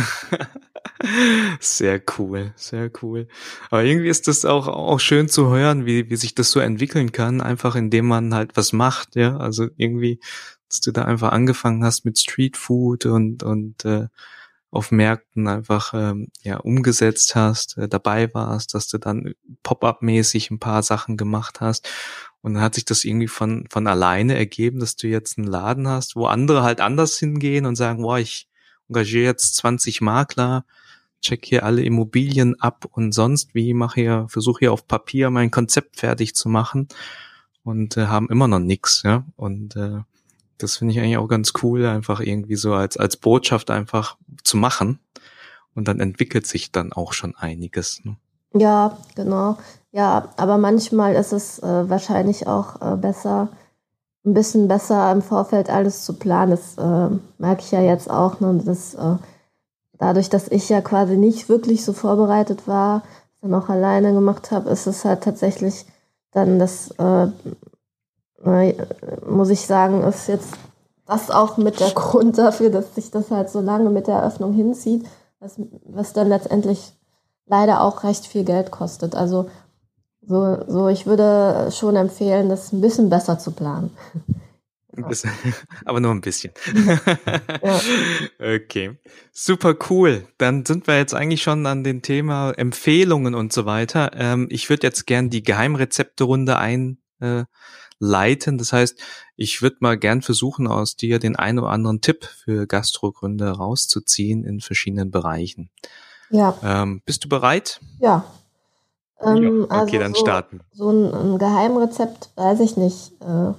sehr 1.60 2.00
cool, 2.16 2.52
sehr 2.56 2.90
cool. 3.02 3.28
Aber 3.70 3.84
irgendwie 3.84 4.08
ist 4.08 4.28
das 4.28 4.46
auch, 4.46 4.68
auch 4.68 5.00
schön 5.00 5.28
zu 5.28 5.50
hören, 5.50 5.84
wie, 5.84 6.08
wie 6.08 6.16
sich 6.16 6.34
das 6.34 6.50
so 6.50 6.60
entwickeln 6.60 7.12
kann, 7.12 7.42
einfach 7.42 7.74
indem 7.74 8.06
man 8.06 8.34
halt 8.34 8.56
was 8.56 8.72
macht, 8.72 9.16
ja. 9.16 9.36
Also 9.36 9.68
irgendwie, 9.76 10.20
dass 10.68 10.80
du 10.80 10.90
da 10.90 11.04
einfach 11.04 11.32
angefangen 11.32 11.84
hast 11.84 12.06
mit 12.06 12.18
Street 12.18 12.56
Food 12.56 13.04
und, 13.04 13.42
und 13.42 13.84
äh, 13.84 14.08
auf 14.72 14.90
Märkten 14.90 15.46
einfach 15.46 15.92
ähm, 15.94 16.28
ja 16.42 16.56
umgesetzt 16.56 17.36
hast, 17.36 17.78
äh, 17.78 17.88
dabei 17.88 18.32
warst, 18.34 18.74
dass 18.74 18.88
du 18.88 18.98
dann 18.98 19.34
Pop-up-mäßig 19.62 20.50
ein 20.50 20.58
paar 20.58 20.82
Sachen 20.82 21.16
gemacht 21.16 21.60
hast 21.60 21.88
und 22.40 22.54
dann 22.54 22.62
hat 22.62 22.74
sich 22.74 22.84
das 22.84 23.04
irgendwie 23.04 23.28
von 23.28 23.66
von 23.70 23.86
alleine 23.86 24.36
ergeben, 24.36 24.80
dass 24.80 24.96
du 24.96 25.06
jetzt 25.08 25.38
einen 25.38 25.46
Laden 25.46 25.86
hast, 25.86 26.16
wo 26.16 26.26
andere 26.26 26.62
halt 26.62 26.80
anders 26.80 27.18
hingehen 27.18 27.66
und 27.66 27.76
sagen, 27.76 28.02
boah, 28.02 28.18
ich 28.18 28.48
engagiere 28.88 29.24
jetzt 29.24 29.56
20 29.56 30.00
Makler, 30.00 30.64
check 31.20 31.44
hier 31.44 31.64
alle 31.64 31.82
Immobilien 31.84 32.58
ab 32.60 32.86
und 32.90 33.12
sonst 33.12 33.54
wie, 33.54 33.74
mache 33.74 34.00
hier, 34.00 34.26
versuche 34.28 34.60
hier 34.60 34.72
auf 34.72 34.88
Papier 34.88 35.30
mein 35.30 35.50
Konzept 35.50 35.98
fertig 35.98 36.34
zu 36.34 36.48
machen 36.48 36.88
und 37.62 37.96
äh, 37.96 38.06
haben 38.06 38.28
immer 38.30 38.48
noch 38.48 38.58
nix, 38.58 39.02
ja. 39.04 39.26
Und 39.36 39.76
äh, 39.76 40.00
das 40.62 40.76
finde 40.76 40.92
ich 40.92 41.00
eigentlich 41.00 41.16
auch 41.16 41.28
ganz 41.28 41.52
cool, 41.62 41.86
einfach 41.86 42.20
irgendwie 42.20 42.56
so 42.56 42.74
als, 42.74 42.96
als 42.96 43.16
Botschaft 43.16 43.70
einfach 43.70 44.16
zu 44.44 44.56
machen. 44.56 45.00
Und 45.74 45.88
dann 45.88 46.00
entwickelt 46.00 46.46
sich 46.46 46.70
dann 46.70 46.92
auch 46.92 47.12
schon 47.12 47.34
einiges. 47.34 48.02
Ne? 48.04 48.16
Ja, 48.54 48.98
genau. 49.14 49.56
Ja, 49.90 50.28
aber 50.36 50.58
manchmal 50.58 51.14
ist 51.14 51.32
es 51.32 51.58
äh, 51.58 51.90
wahrscheinlich 51.90 52.46
auch 52.46 52.80
äh, 52.80 52.96
besser, 52.96 53.48
ein 54.24 54.34
bisschen 54.34 54.68
besser 54.68 55.10
im 55.12 55.22
Vorfeld 55.22 55.70
alles 55.70 56.04
zu 56.04 56.14
planen. 56.14 56.50
Das 56.52 56.76
äh, 56.78 57.14
merke 57.38 57.62
ich 57.62 57.70
ja 57.72 57.80
jetzt 57.80 58.10
auch. 58.10 58.40
Ne? 58.40 58.60
Das, 58.64 58.94
äh, 58.94 59.16
dadurch, 59.98 60.28
dass 60.28 60.48
ich 60.48 60.68
ja 60.68 60.80
quasi 60.80 61.16
nicht 61.16 61.48
wirklich 61.48 61.84
so 61.84 61.92
vorbereitet 61.92 62.66
war, 62.68 63.02
dann 63.40 63.54
auch 63.54 63.68
alleine 63.68 64.12
gemacht 64.12 64.50
habe, 64.50 64.70
ist 64.70 64.86
es 64.86 65.04
halt 65.04 65.22
tatsächlich 65.22 65.86
dann 66.30 66.58
das, 66.58 66.90
äh, 66.92 67.28
muss 68.44 69.50
ich 69.50 69.66
sagen, 69.66 70.02
ist 70.02 70.28
jetzt 70.28 70.54
das 71.06 71.30
auch 71.30 71.56
mit 71.56 71.80
der 71.80 71.90
Grund 71.90 72.38
dafür, 72.38 72.70
dass 72.70 72.94
sich 72.94 73.10
das 73.10 73.30
halt 73.30 73.50
so 73.50 73.60
lange 73.60 73.90
mit 73.90 74.06
der 74.06 74.16
Eröffnung 74.16 74.52
hinzieht, 74.52 75.04
was, 75.40 75.60
was 75.84 76.12
dann 76.12 76.28
letztendlich 76.28 76.92
leider 77.46 77.82
auch 77.82 78.04
recht 78.04 78.26
viel 78.26 78.44
Geld 78.44 78.70
kostet. 78.70 79.14
Also 79.14 79.50
so, 80.24 80.58
so 80.68 80.88
ich 80.88 81.06
würde 81.06 81.70
schon 81.72 81.96
empfehlen, 81.96 82.48
das 82.48 82.72
ein 82.72 82.80
bisschen 82.80 83.10
besser 83.10 83.38
zu 83.38 83.50
planen. 83.50 83.90
Bisschen, 84.94 85.30
aber 85.86 86.00
nur 86.00 86.12
ein 86.12 86.20
bisschen. 86.20 86.52
ja. 87.62 87.80
Okay, 88.38 88.98
super 89.32 89.74
cool. 89.88 90.26
Dann 90.36 90.66
sind 90.66 90.86
wir 90.86 90.98
jetzt 90.98 91.14
eigentlich 91.14 91.42
schon 91.42 91.64
an 91.66 91.82
dem 91.82 92.02
Thema 92.02 92.52
Empfehlungen 92.52 93.34
und 93.34 93.52
so 93.52 93.64
weiter. 93.64 94.10
Ähm, 94.14 94.48
ich 94.50 94.68
würde 94.68 94.86
jetzt 94.86 95.06
gern 95.06 95.30
die 95.30 95.42
Geheimrezepte-Runde 95.42 96.58
einleiten. 98.02 98.58
Das 98.58 98.72
heißt, 98.72 98.98
ich 99.36 99.62
würde 99.62 99.76
mal 99.80 99.96
gern 99.96 100.22
versuchen, 100.22 100.66
aus 100.66 100.96
dir 100.96 101.18
den 101.18 101.36
einen 101.36 101.60
oder 101.60 101.70
anderen 101.70 102.00
Tipp 102.00 102.24
für 102.24 102.66
Gastrogründer 102.66 103.52
rauszuziehen 103.52 104.44
in 104.44 104.60
verschiedenen 104.60 105.10
Bereichen. 105.10 105.70
Ja. 106.30 106.56
Ähm, 106.62 107.02
bist 107.04 107.24
du 107.24 107.28
bereit? 107.28 107.80
Ja. 108.00 108.24
Ähm, 109.20 109.64
okay, 109.64 109.74
also 109.74 109.98
dann 109.98 110.14
so, 110.14 110.20
starten. 110.20 110.60
So 110.72 110.90
ein, 110.90 111.14
ein 111.14 111.38
Geheimrezept 111.38 112.30
weiß 112.36 112.60
ich 112.60 112.76
nicht. 112.76 113.12
Äh, 113.20 113.52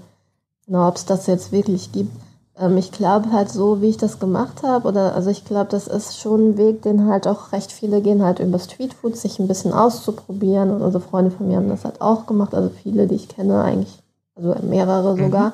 Genau, 0.66 0.88
ob 0.88 0.96
es 0.96 1.06
das 1.06 1.28
jetzt 1.28 1.52
wirklich 1.52 1.92
gibt. 1.92 2.16
Ähm, 2.58 2.78
ich 2.78 2.92
glaube 2.92 3.32
halt 3.32 3.50
so, 3.50 3.82
wie 3.82 3.90
ich 3.90 3.98
das 3.98 4.20
gemacht 4.20 4.64
habe, 4.64 4.88
oder 4.88 5.14
also 5.14 5.30
ich 5.30 5.44
glaube, 5.44 5.70
das 5.70 5.88
ist 5.88 6.20
schon 6.20 6.52
ein 6.52 6.58
Weg, 6.58 6.82
den 6.84 7.08
halt 7.08 7.28
auch 7.28 7.52
recht 7.52 7.72
viele 7.72 8.02
gehen, 8.02 8.24
halt 8.24 8.40
über 8.40 8.60
Streetfood, 8.60 9.18
sich 9.18 9.40
ein 9.40 9.48
bisschen 9.48 9.74
auszuprobieren. 9.74 10.72
Und 10.72 10.82
unsere 10.82 11.04
Freunde 11.04 11.32
von 11.32 11.48
mir 11.48 11.58
haben 11.58 11.70
das 11.70 11.84
halt 11.84 12.02
auch 12.02 12.26
gemacht, 12.26 12.54
also 12.56 12.70
viele, 12.70 13.08
die 13.08 13.16
ich 13.16 13.28
kenne, 13.28 13.62
eigentlich, 13.62 14.02
also 14.36 14.56
mehrere 14.66 15.16
mhm. 15.16 15.24
sogar. 15.24 15.54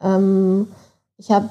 Ähm, 0.00 0.68
ich 1.16 1.30
habe 1.30 1.48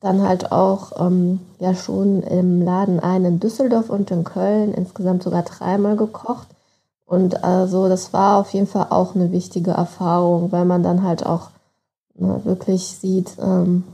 dann 0.00 0.22
halt 0.22 0.52
auch 0.52 0.92
ähm, 1.00 1.40
ja 1.58 1.74
schon 1.74 2.22
im 2.22 2.62
Laden 2.62 3.00
einen 3.00 3.24
in 3.24 3.40
Düsseldorf 3.40 3.88
und 3.88 4.10
in 4.10 4.24
Köln 4.24 4.74
insgesamt 4.74 5.22
sogar 5.22 5.42
dreimal 5.42 5.96
gekocht. 5.96 6.48
Und 7.06 7.44
also 7.44 7.88
das 7.88 8.12
war 8.12 8.38
auf 8.38 8.52
jeden 8.52 8.66
Fall 8.66 8.88
auch 8.90 9.14
eine 9.14 9.32
wichtige 9.32 9.72
Erfahrung, 9.72 10.52
weil 10.52 10.64
man 10.64 10.82
dann 10.82 11.02
halt 11.02 11.24
auch 11.24 11.50
ne, 12.14 12.40
wirklich 12.44 12.98
sieht, 12.98 13.36
ähm, 13.40 13.84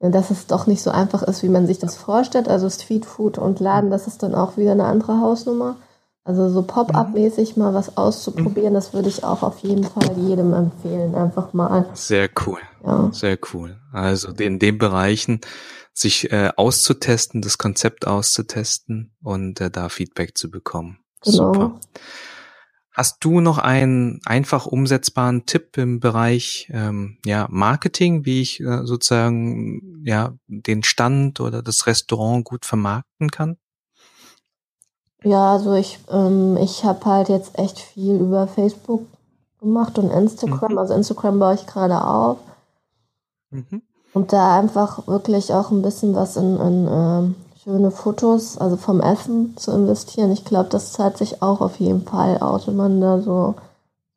dass 0.00 0.30
es 0.30 0.46
doch 0.46 0.66
nicht 0.66 0.82
so 0.82 0.90
einfach 0.90 1.22
ist, 1.22 1.42
wie 1.42 1.48
man 1.48 1.66
sich 1.66 1.78
das 1.78 1.96
vorstellt. 1.96 2.48
Also 2.48 2.68
Streetfood 2.68 3.38
und 3.38 3.60
Laden, 3.60 3.90
das 3.90 4.06
ist 4.06 4.22
dann 4.22 4.34
auch 4.34 4.56
wieder 4.56 4.72
eine 4.72 4.84
andere 4.84 5.20
Hausnummer. 5.20 5.76
Also 6.26 6.48
so 6.48 6.62
Pop-up-mäßig 6.62 7.58
mal 7.58 7.74
was 7.74 7.98
auszuprobieren, 7.98 8.70
mhm. 8.70 8.74
das 8.74 8.94
würde 8.94 9.10
ich 9.10 9.24
auch 9.24 9.42
auf 9.42 9.58
jeden 9.58 9.84
Fall 9.84 10.16
jedem 10.16 10.54
empfehlen. 10.54 11.14
Einfach 11.14 11.52
mal. 11.52 11.90
Sehr 11.92 12.30
cool. 12.46 12.60
Ja. 12.82 13.10
Sehr 13.12 13.38
cool. 13.52 13.78
Also 13.92 14.30
in 14.32 14.58
den 14.58 14.78
Bereichen 14.78 15.42
sich 15.92 16.32
äh, 16.32 16.50
auszutesten, 16.56 17.42
das 17.42 17.58
Konzept 17.58 18.06
auszutesten 18.06 19.14
und 19.22 19.60
äh, 19.60 19.70
da 19.70 19.90
Feedback 19.90 20.36
zu 20.36 20.50
bekommen. 20.50 20.98
Genau. 21.22 21.52
Super. 21.52 21.80
Hast 22.94 23.24
du 23.24 23.40
noch 23.40 23.58
einen 23.58 24.20
einfach 24.24 24.66
umsetzbaren 24.66 25.46
Tipp 25.46 25.76
im 25.76 25.98
Bereich 25.98 26.70
ähm, 26.72 27.18
ja, 27.26 27.48
Marketing, 27.50 28.24
wie 28.24 28.40
ich 28.40 28.60
äh, 28.60 28.84
sozusagen 28.84 30.02
ja 30.04 30.34
den 30.46 30.84
Stand 30.84 31.40
oder 31.40 31.60
das 31.60 31.86
Restaurant 31.86 32.44
gut 32.44 32.64
vermarkten 32.64 33.30
kann? 33.30 33.56
Ja, 35.24 35.52
also 35.52 35.74
ich, 35.74 35.98
ähm, 36.10 36.56
ich 36.58 36.84
habe 36.84 37.04
halt 37.06 37.28
jetzt 37.28 37.58
echt 37.58 37.78
viel 37.78 38.16
über 38.16 38.46
Facebook 38.46 39.02
gemacht 39.60 39.98
und 39.98 40.10
Instagram. 40.10 40.72
Mhm. 40.72 40.78
Also 40.78 40.94
Instagram 40.94 41.38
baue 41.38 41.54
ich 41.54 41.66
gerade 41.66 42.04
auf. 42.06 42.38
Mhm. 43.50 43.82
Und 44.12 44.32
da 44.32 44.58
einfach 44.58 45.06
wirklich 45.08 45.52
auch 45.52 45.70
ein 45.70 45.82
bisschen 45.82 46.14
was 46.14 46.36
in, 46.36 46.60
in 46.60 46.88
ähm, 46.88 47.34
schöne 47.64 47.90
Fotos, 47.90 48.58
also 48.58 48.76
vom 48.76 49.00
Essen 49.00 49.56
zu 49.56 49.72
investieren. 49.72 50.30
Ich 50.30 50.44
glaube, 50.44 50.68
das 50.68 50.92
zahlt 50.92 51.16
sich 51.16 51.42
auch 51.42 51.60
auf 51.60 51.80
jeden 51.80 52.02
Fall 52.02 52.38
aus, 52.38 52.68
wenn 52.68 52.76
man 52.76 53.00
da 53.00 53.20
so, 53.20 53.54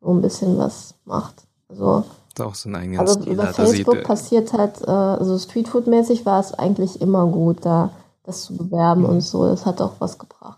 so 0.00 0.10
ein 0.10 0.20
bisschen 0.20 0.58
was 0.58 0.94
macht. 1.04 1.34
Also, 1.68 2.04
auch 2.38 2.54
so 2.54 2.68
ein 2.68 2.76
eigener 2.76 3.00
also 3.00 3.20
Stil 3.20 3.32
über 3.32 3.46
Facebook 3.48 3.96
sieht, 3.96 4.04
passiert 4.04 4.52
halt, 4.52 4.82
äh, 4.86 4.90
also 4.90 5.36
Streetfood-mäßig 5.36 6.24
war 6.24 6.38
es 6.38 6.54
eigentlich 6.54 7.00
immer 7.00 7.26
gut, 7.26 7.58
da 7.62 7.90
das 8.22 8.42
zu 8.42 8.56
bewerben 8.56 9.02
mhm. 9.02 9.08
und 9.08 9.20
so. 9.22 9.46
Das 9.46 9.66
hat 9.66 9.80
auch 9.80 9.94
was 9.98 10.18
gebracht. 10.18 10.57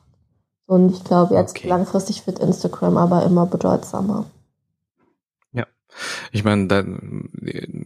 Und 0.70 0.92
ich 0.92 1.02
glaube, 1.02 1.35
jetzt 1.35 1.56
okay. 1.56 1.66
langfristig 1.66 2.28
wird 2.28 2.38
Instagram 2.38 2.96
aber 2.96 3.24
immer 3.24 3.44
bedeutsamer. 3.44 4.26
Ich 6.30 6.44
meine, 6.44 6.68
da, 6.68 6.85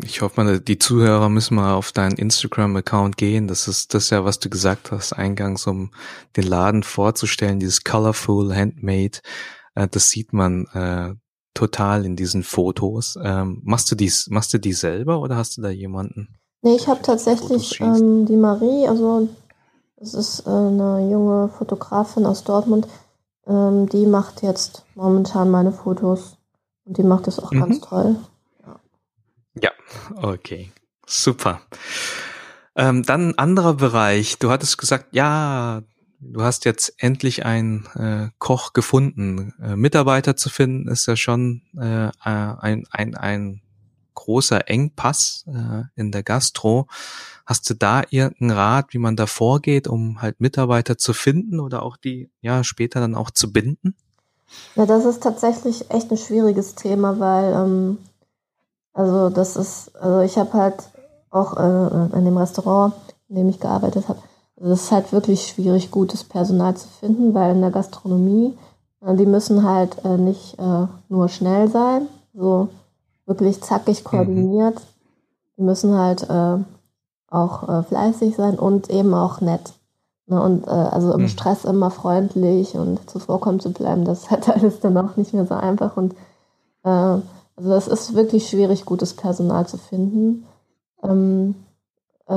ich 0.05 0.21
hoffe 0.21 0.45
mal, 0.45 0.61
die 0.61 0.79
Zuhörer 0.79 1.31
müssen 1.31 1.55
mal 1.55 1.73
auf 1.73 1.93
deinen 1.93 2.17
Instagram-Account 2.17 3.17
gehen. 3.17 3.49
Das 3.49 3.67
ist 3.67 3.95
das 3.95 4.11
ja, 4.11 4.27
was 4.27 4.39
du 4.39 4.51
gesagt 4.51 4.93
hast, 4.93 5.15
eingangs, 5.15 5.67
um 5.67 5.91
den 6.37 6.45
Laden 6.45 6.83
vorzustellen, 6.83 7.61
dieses 7.61 7.85
colorful, 7.85 8.55
handmade. 8.55 9.21
Äh, 9.75 9.89
das 9.91 10.11
sieht 10.11 10.35
man 10.35 10.67
äh, 10.75 11.15
total 11.55 12.05
in 12.05 12.17
diesen 12.17 12.43
Fotos. 12.43 13.19
Ähm, 13.23 13.63
machst 13.65 13.91
du 13.91 13.95
dies, 13.95 14.29
machst 14.29 14.53
du 14.53 14.59
die 14.59 14.75
selber 14.75 15.21
oder 15.21 15.37
hast 15.37 15.57
du 15.57 15.63
da 15.63 15.71
jemanden? 15.71 16.37
Nee, 16.61 16.77
ich 16.77 16.89
habe 16.89 17.01
tatsächlich 17.03 17.81
ähm, 17.81 18.27
die 18.27 18.37
Marie, 18.37 18.87
also 18.87 19.29
es 20.05 20.15
ist 20.15 20.47
äh, 20.47 20.51
eine 20.51 21.09
junge 21.11 21.49
Fotografin 21.49 22.27
aus 22.27 22.45
Dortmund, 22.45 22.87
ähm, 23.47 23.89
die 23.89 24.07
macht 24.07 24.43
jetzt 24.43 24.85
momentan 24.95 25.51
meine 25.51 25.73
Fotos. 25.73 26.37
Und 26.85 26.99
die 26.99 27.03
macht 27.03 27.27
das 27.27 27.39
auch 27.39 27.51
mhm. 27.51 27.61
ganz 27.61 27.81
toll. 27.81 28.17
Ja. 28.65 28.81
ja, 29.63 29.71
okay. 30.17 30.71
Super. 31.07 31.61
Ähm, 32.77 33.03
dann 33.03 33.31
ein 33.31 33.39
anderer 33.39 33.75
Bereich. 33.75 34.39
Du 34.39 34.51
hattest 34.51 34.79
gesagt, 34.79 35.09
ja, 35.13 35.83
du 36.21 36.43
hast 36.43 36.65
jetzt 36.65 36.95
endlich 36.99 37.45
einen 37.45 37.87
äh, 37.95 38.29
Koch 38.39 38.73
gefunden. 38.73 39.55
Äh, 39.63 39.77
Mitarbeiter 39.77 40.37
zu 40.37 40.51
finden 40.51 40.89
ist 40.89 41.07
ja 41.07 41.17
schon 41.17 41.63
äh, 41.79 42.11
ein, 42.21 42.87
ein, 42.91 43.15
ein 43.15 43.61
großer 44.15 44.69
Engpass 44.69 45.45
äh, 45.47 45.83
in 45.97 46.13
der 46.13 46.23
Gastro. 46.23 46.87
Hast 47.47 47.69
du 47.69 47.75
da 47.75 48.03
irgendeinen 48.11 48.53
Rat, 48.53 48.95
wie 48.95 48.99
man 48.99 49.17
da 49.17 49.27
vorgeht, 49.27 49.87
um 49.87 50.23
halt 50.23 50.41
Mitarbeiter 50.41 50.97
zu 50.97 51.13
finden 51.13 51.61
oder 51.61 51.83
auch 51.83 51.97
die 51.97 52.31
ja 52.41 52.65
später 52.65 53.01
dann 53.01 53.15
auch 53.15 53.31
zu 53.31 53.53
binden? 53.53 53.95
Ja, 54.77 54.87
das 54.87 55.05
ist 55.05 55.23
tatsächlich 55.23 55.91
echt 55.91 56.11
ein 56.11 56.17
schwieriges 56.17 56.75
Thema, 56.75 57.19
weil, 57.19 57.53
ähm, 57.53 57.99
also 58.93 59.31
das 59.31 59.57
ist, 59.57 59.95
also 59.97 60.21
ich 60.21 60.39
habe 60.39 60.53
halt 60.53 60.77
auch 61.31 61.57
äh, 61.57 62.17
in 62.17 62.25
dem 62.25 62.37
Restaurant, 62.37 62.95
in 63.29 63.37
dem 63.37 63.49
ich 63.49 63.61
gearbeitet 63.61 64.09
habe, 64.09 64.21
also 64.57 64.73
es 64.73 64.85
ist 64.85 64.93
halt 64.93 65.13
wirklich 65.13 65.47
schwierig, 65.47 65.91
gutes 65.91 66.25
Personal 66.25 66.77
zu 66.77 66.89
finden, 66.89 67.35
weil 67.35 67.55
in 67.55 67.61
der 67.61 67.71
Gastronomie, 67.71 68.57
äh, 69.01 69.15
die 69.15 69.27
müssen 69.27 69.65
halt 69.65 70.05
äh, 70.05 70.17
nicht 70.17 70.59
äh, 70.59 70.87
nur 71.09 71.29
schnell 71.29 71.69
sein, 71.69 72.09
so 72.33 72.69
wirklich 73.27 73.63
zackig 73.63 74.05
mhm. 74.05 74.09
koordiniert. 74.09 74.75
Mhm. 74.77 74.81
Die 75.57 75.63
müssen 75.63 75.97
halt 75.97 76.29
äh, 76.29 76.59
auch 77.29 77.69
äh, 77.69 77.83
fleißig 77.83 78.37
sein 78.37 78.59
und 78.59 78.91
eben 78.91 79.15
auch 79.15 79.41
nett. 79.41 79.73
Ne, 80.27 80.41
und 80.41 80.67
äh, 80.67 80.71
also 80.71 81.13
im 81.13 81.23
mhm. 81.23 81.29
Stress 81.29 81.65
immer 81.65 81.91
freundlich 81.91 82.75
und 82.77 83.11
zuvorkommen 83.11 83.61
zu 83.61 83.73
bleiben, 83.73 84.05
das 84.05 84.23
ist 84.23 84.31
halt 84.31 84.49
alles 84.49 84.81
dann 84.81 84.97
auch 84.97 85.17
nicht 85.17 85.35
mehr 85.35 85.47
so 85.47 85.55
einfach. 85.55 85.97
Und 85.97 86.15
äh, 86.85 86.89
also 87.57 87.73
es 87.75 87.89
ist 87.89 88.15
wirklich 88.15 88.49
schwierig, 88.49 88.85
gutes 88.85 89.15
Personal 89.15 89.67
zu 89.67 89.77
finden. 89.77 90.47
Ähm, 91.03 91.55
äh, 92.27 92.35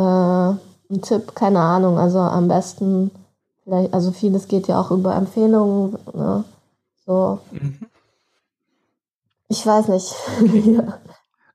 ein 0.90 1.02
Tipp, 1.02 1.36
keine 1.36 1.60
Ahnung, 1.60 1.98
also 1.98 2.20
am 2.20 2.48
besten, 2.48 3.12
vielleicht, 3.64 3.94
also 3.94 4.12
vieles 4.12 4.48
geht 4.48 4.68
ja 4.68 4.80
auch 4.80 4.92
über 4.92 5.16
Empfehlungen. 5.16 5.98
Ne? 6.14 6.44
So. 7.06 7.40
Mhm. 7.52 7.80
Ich 9.50 9.66
weiß 9.66 9.88
nicht. 9.90 10.14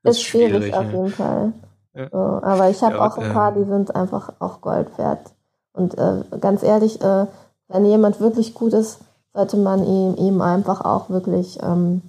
Ist, 0.05 0.17
ist 0.17 0.23
schwierig, 0.23 0.65
schwierig 0.65 0.73
auf 0.73 0.91
jeden 0.91 1.09
Fall. 1.11 1.53
Ja. 1.93 2.09
So, 2.11 2.17
aber 2.17 2.69
ich 2.69 2.81
habe 2.83 2.95
ja, 2.95 3.07
auch 3.07 3.17
ein 3.17 3.31
paar, 3.31 3.53
die 3.53 3.63
sind 3.63 3.95
einfach 3.95 4.33
auch 4.39 4.59
Gold 4.59 4.97
wert. 4.97 5.31
Und 5.71 5.97
äh, 5.97 6.23
ganz 6.41 6.61
ehrlich, 6.61 7.01
äh, 7.01 7.25
wenn 7.69 7.85
jemand 7.85 8.19
wirklich 8.19 8.53
gut 8.53 8.73
ist, 8.73 8.99
sollte 9.33 9.55
man 9.55 9.85
ihm, 9.85 10.15
ihm 10.15 10.41
einfach 10.41 10.81
auch 10.81 11.09
wirklich 11.09 11.57
ähm, 11.63 12.01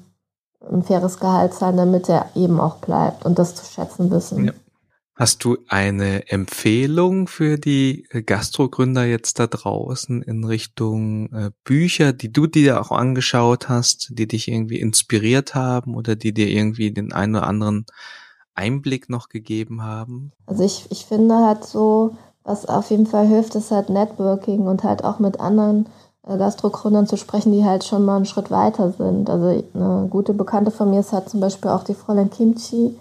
ein 0.71 0.83
faires 0.83 1.21
Gehalt 1.21 1.55
zahlen, 1.55 1.77
damit 1.77 2.09
er 2.09 2.27
eben 2.35 2.61
auch 2.61 2.77
bleibt 2.77 3.25
und 3.25 3.39
das 3.39 3.55
zu 3.55 3.65
schätzen 3.65 4.11
wissen. 4.11 4.47
Ja. 4.47 4.53
Hast 5.17 5.45
du 5.45 5.59
eine 5.69 6.29
Empfehlung 6.29 7.29
für 7.29 7.57
die 7.57 8.09
Gastrogründer 8.27 9.05
jetzt 9.05 9.39
da 9.39 9.47
draußen 9.47 10.23
in 10.23 10.43
Richtung 10.43 11.33
äh, 11.33 11.51
Bücher, 11.63 12.13
die 12.13 12.33
du 12.33 12.49
dir 12.49 12.81
auch 12.81 12.91
angeschaut 12.91 13.69
hast, 13.69 14.19
die 14.19 14.27
dich 14.27 14.49
irgendwie 14.49 14.81
inspiriert 14.81 15.55
haben 15.55 15.95
oder 15.95 16.17
die 16.17 16.35
dir 16.35 16.49
irgendwie 16.49 16.91
den 16.91 17.13
einen 17.13 17.37
oder 17.37 17.47
anderen 17.47 17.87
Einblick 18.55 19.09
noch 19.09 19.29
gegeben 19.29 19.83
haben? 19.83 20.33
Also 20.47 20.65
ich, 20.65 20.87
ich 20.91 21.05
finde 21.07 21.37
halt 21.37 21.65
so, 21.65 22.17
was 22.43 22.67
auf 22.67 22.91
jeden 22.91 23.07
Fall 23.07 23.29
hilft, 23.29 23.55
ist 23.55 23.71
halt 23.71 23.91
Networking 23.91 24.67
und 24.67 24.83
halt 24.83 25.05
auch 25.05 25.21
mit 25.21 25.39
anderen 25.39 25.89
äh, 26.27 26.37
Gastrogründern 26.37 27.07
zu 27.07 27.17
sprechen, 27.17 27.53
die 27.53 27.65
halt 27.65 27.85
schon 27.85 28.05
mal 28.05 28.17
einen 28.17 28.27
Schritt 28.27 28.51
weiter 28.51 28.91
sind. 28.91 29.31
Also 29.31 29.65
eine 29.75 30.09
gute 30.09 30.35
Bekannte 30.35 30.73
von 30.73 30.91
mir 30.91 31.01
ist 31.01 31.13
halt 31.13 31.29
zum 31.29 31.39
Beispiel 31.39 31.71
auch 31.71 31.85
die 31.85 31.95
Fräulein 31.95 32.31
Kimchi. 32.31 32.97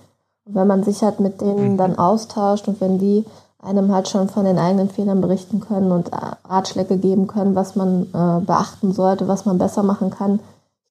Und 0.45 0.55
wenn 0.55 0.67
man 0.67 0.83
sich 0.83 1.01
halt 1.01 1.19
mit 1.19 1.41
denen 1.41 1.73
mhm. 1.73 1.77
dann 1.77 1.97
austauscht 1.97 2.67
und 2.67 2.81
wenn 2.81 2.99
die 2.99 3.25
einem 3.59 3.93
halt 3.93 4.09
schon 4.09 4.29
von 4.29 4.43
den 4.43 4.57
eigenen 4.57 4.89
Fehlern 4.89 5.21
berichten 5.21 5.61
können 5.61 5.91
und 5.91 6.11
Ratschläge 6.11 6.97
geben 6.97 7.27
können, 7.27 7.55
was 7.55 7.75
man 7.75 8.03
äh, 8.13 8.45
beachten 8.45 8.91
sollte, 8.91 9.27
was 9.27 9.45
man 9.45 9.57
besser 9.57 9.83
machen 9.83 10.09
kann. 10.09 10.39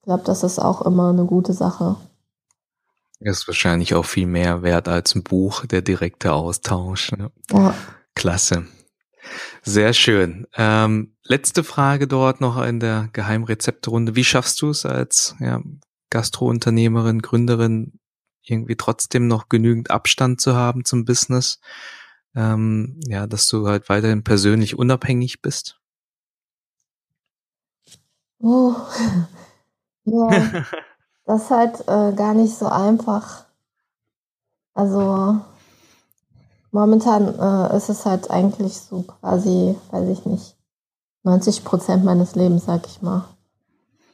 Ich 0.00 0.04
glaube, 0.04 0.24
das 0.24 0.42
ist 0.42 0.58
auch 0.58 0.82
immer 0.82 1.10
eine 1.10 1.26
gute 1.26 1.52
Sache. 1.52 1.96
Ist 3.20 3.46
wahrscheinlich 3.46 3.94
auch 3.94 4.04
viel 4.04 4.26
mehr 4.26 4.62
wert 4.62 4.88
als 4.88 5.14
ein 5.14 5.22
Buch, 5.22 5.66
der 5.66 5.82
direkte 5.82 6.32
Austausch. 6.32 7.12
Ne? 7.12 7.30
Ja. 7.52 7.74
Klasse. 8.14 8.64
Sehr 9.62 9.92
schön. 9.92 10.46
Ähm, 10.56 11.14
letzte 11.24 11.62
Frage 11.62 12.08
dort 12.08 12.40
noch 12.40 12.60
in 12.60 12.80
der 12.80 13.08
Geheimrezeptrunde. 13.12 14.16
Wie 14.16 14.24
schaffst 14.24 14.60
du 14.60 14.70
es 14.70 14.84
als 14.84 15.36
ja, 15.38 15.60
Gastrounternehmerin, 16.10 17.22
Gründerin, 17.22 18.00
irgendwie 18.44 18.76
trotzdem 18.76 19.28
noch 19.28 19.48
genügend 19.48 19.90
Abstand 19.90 20.40
zu 20.40 20.54
haben 20.54 20.84
zum 20.84 21.04
Business? 21.04 21.60
Ähm, 22.34 22.98
ja, 23.06 23.26
dass 23.26 23.48
du 23.48 23.66
halt 23.66 23.88
weiterhin 23.88 24.24
persönlich 24.24 24.78
unabhängig 24.78 25.42
bist? 25.42 25.78
Oh, 28.40 28.74
ja, 30.04 30.64
das 31.26 31.42
ist 31.42 31.50
halt 31.50 31.80
äh, 31.82 32.14
gar 32.14 32.34
nicht 32.34 32.56
so 32.56 32.66
einfach. 32.66 33.44
Also 34.74 35.40
momentan 36.70 37.38
äh, 37.38 37.76
ist 37.76 37.88
es 37.88 38.04
halt 38.04 38.30
eigentlich 38.30 38.78
so 38.78 39.02
quasi, 39.02 39.76
weiß 39.90 40.08
ich 40.08 40.24
nicht, 40.24 40.56
90 41.24 41.64
Prozent 41.64 42.04
meines 42.04 42.34
Lebens, 42.34 42.64
sag 42.64 42.86
ich 42.86 43.02
mal. 43.02 43.24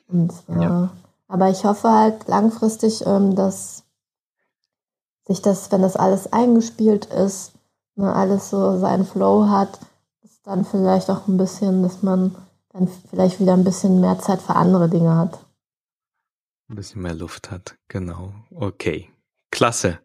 Und, 0.08 0.32
äh, 0.48 0.62
ja. 0.62 0.90
Aber 1.28 1.50
ich 1.50 1.64
hoffe 1.64 1.90
halt 1.90 2.26
langfristig, 2.28 3.06
ähm, 3.06 3.34
dass 3.36 3.84
sich 5.28 5.42
das, 5.42 5.70
wenn 5.70 5.82
das 5.82 5.94
alles 5.94 6.32
eingespielt 6.32 7.04
ist, 7.06 7.52
ne, 7.96 8.12
alles 8.12 8.50
so 8.50 8.78
seinen 8.78 9.04
Flow 9.04 9.48
hat, 9.48 9.78
ist 10.22 10.46
dann 10.46 10.64
vielleicht 10.64 11.10
auch 11.10 11.28
ein 11.28 11.36
bisschen, 11.36 11.82
dass 11.82 12.02
man 12.02 12.34
dann 12.72 12.88
vielleicht 13.10 13.38
wieder 13.38 13.52
ein 13.52 13.64
bisschen 13.64 14.00
mehr 14.00 14.18
Zeit 14.18 14.40
für 14.40 14.56
andere 14.56 14.88
Dinge 14.88 15.14
hat. 15.14 15.38
Ein 16.68 16.76
bisschen 16.76 17.02
mehr 17.02 17.14
Luft 17.14 17.50
hat, 17.50 17.76
genau. 17.88 18.32
Okay, 18.50 19.10
klasse. 19.50 20.00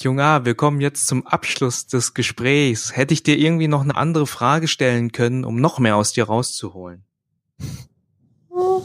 Junga, 0.00 0.44
wir 0.44 0.56
kommen 0.56 0.80
jetzt 0.80 1.06
zum 1.06 1.26
Abschluss 1.26 1.86
des 1.86 2.12
Gesprächs. 2.12 2.96
Hätte 2.96 3.14
ich 3.14 3.22
dir 3.22 3.38
irgendwie 3.38 3.68
noch 3.68 3.82
eine 3.82 3.94
andere 3.94 4.26
Frage 4.26 4.66
stellen 4.66 5.12
können, 5.12 5.44
um 5.44 5.60
noch 5.60 5.78
mehr 5.78 5.96
aus 5.96 6.12
dir 6.12 6.24
rauszuholen? 6.24 7.04
Hm, 8.50 8.82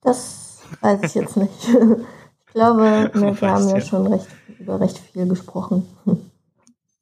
das 0.00 0.60
weiß 0.80 1.02
ich 1.02 1.14
jetzt 1.14 1.36
nicht. 1.36 1.52
Ich 2.52 2.54
glaube, 2.54 3.10
wir 3.14 3.50
haben 3.50 3.68
ja 3.70 3.80
schon 3.80 4.06
recht, 4.12 4.26
über 4.58 4.78
recht 4.78 4.98
viel 4.98 5.26
gesprochen. 5.26 5.86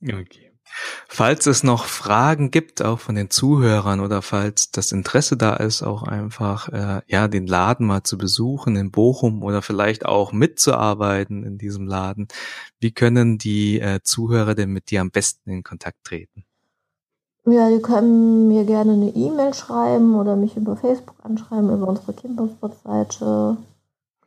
Okay. 0.01 0.53
Falls 1.09 1.47
es 1.47 1.65
noch 1.65 1.87
Fragen 1.87 2.53
gibt, 2.53 2.83
auch 2.83 3.01
von 3.01 3.17
den 3.17 3.29
Zuhörern 3.29 3.99
oder 3.99 4.23
falls 4.23 4.71
das 4.71 4.93
Interesse 4.93 5.37
da 5.37 5.57
ist, 5.57 5.83
auch 5.83 6.05
einfach 6.05 6.69
äh, 6.69 7.03
ja 7.09 7.27
den 7.27 7.49
Laden 7.49 7.87
mal 7.87 8.05
zu 8.05 8.17
besuchen 8.17 8.77
in 8.77 8.93
Bochum 8.93 9.43
oder 9.43 9.63
vielleicht 9.63 10.07
auch 10.07 10.33
mitzuarbeiten 10.33 11.43
in 11.43 11.59
diesem 11.59 11.89
Laden, 11.89 12.29
wie 12.79 12.93
können 12.93 13.37
die 13.37 13.81
äh, 13.81 14.01
Zuhörer 14.05 14.55
denn 14.55 14.71
mit 14.71 14.93
dir 14.93 15.01
am 15.01 15.11
besten 15.11 15.51
in 15.51 15.65
Kontakt 15.65 16.05
treten? 16.05 16.45
Ja, 17.47 17.69
die 17.69 17.83
können 17.83 18.47
mir 18.47 18.65
gerne 18.65 18.93
eine 18.93 19.09
E-Mail 19.09 19.55
schreiben 19.55 20.15
oder 20.15 20.37
mich 20.37 20.57
über 20.57 20.77
Facebook 20.77 21.17
anschreiben, 21.25 21.73
über 21.73 21.89
unsere 21.89 22.13
Kindersportseite. 22.13 23.57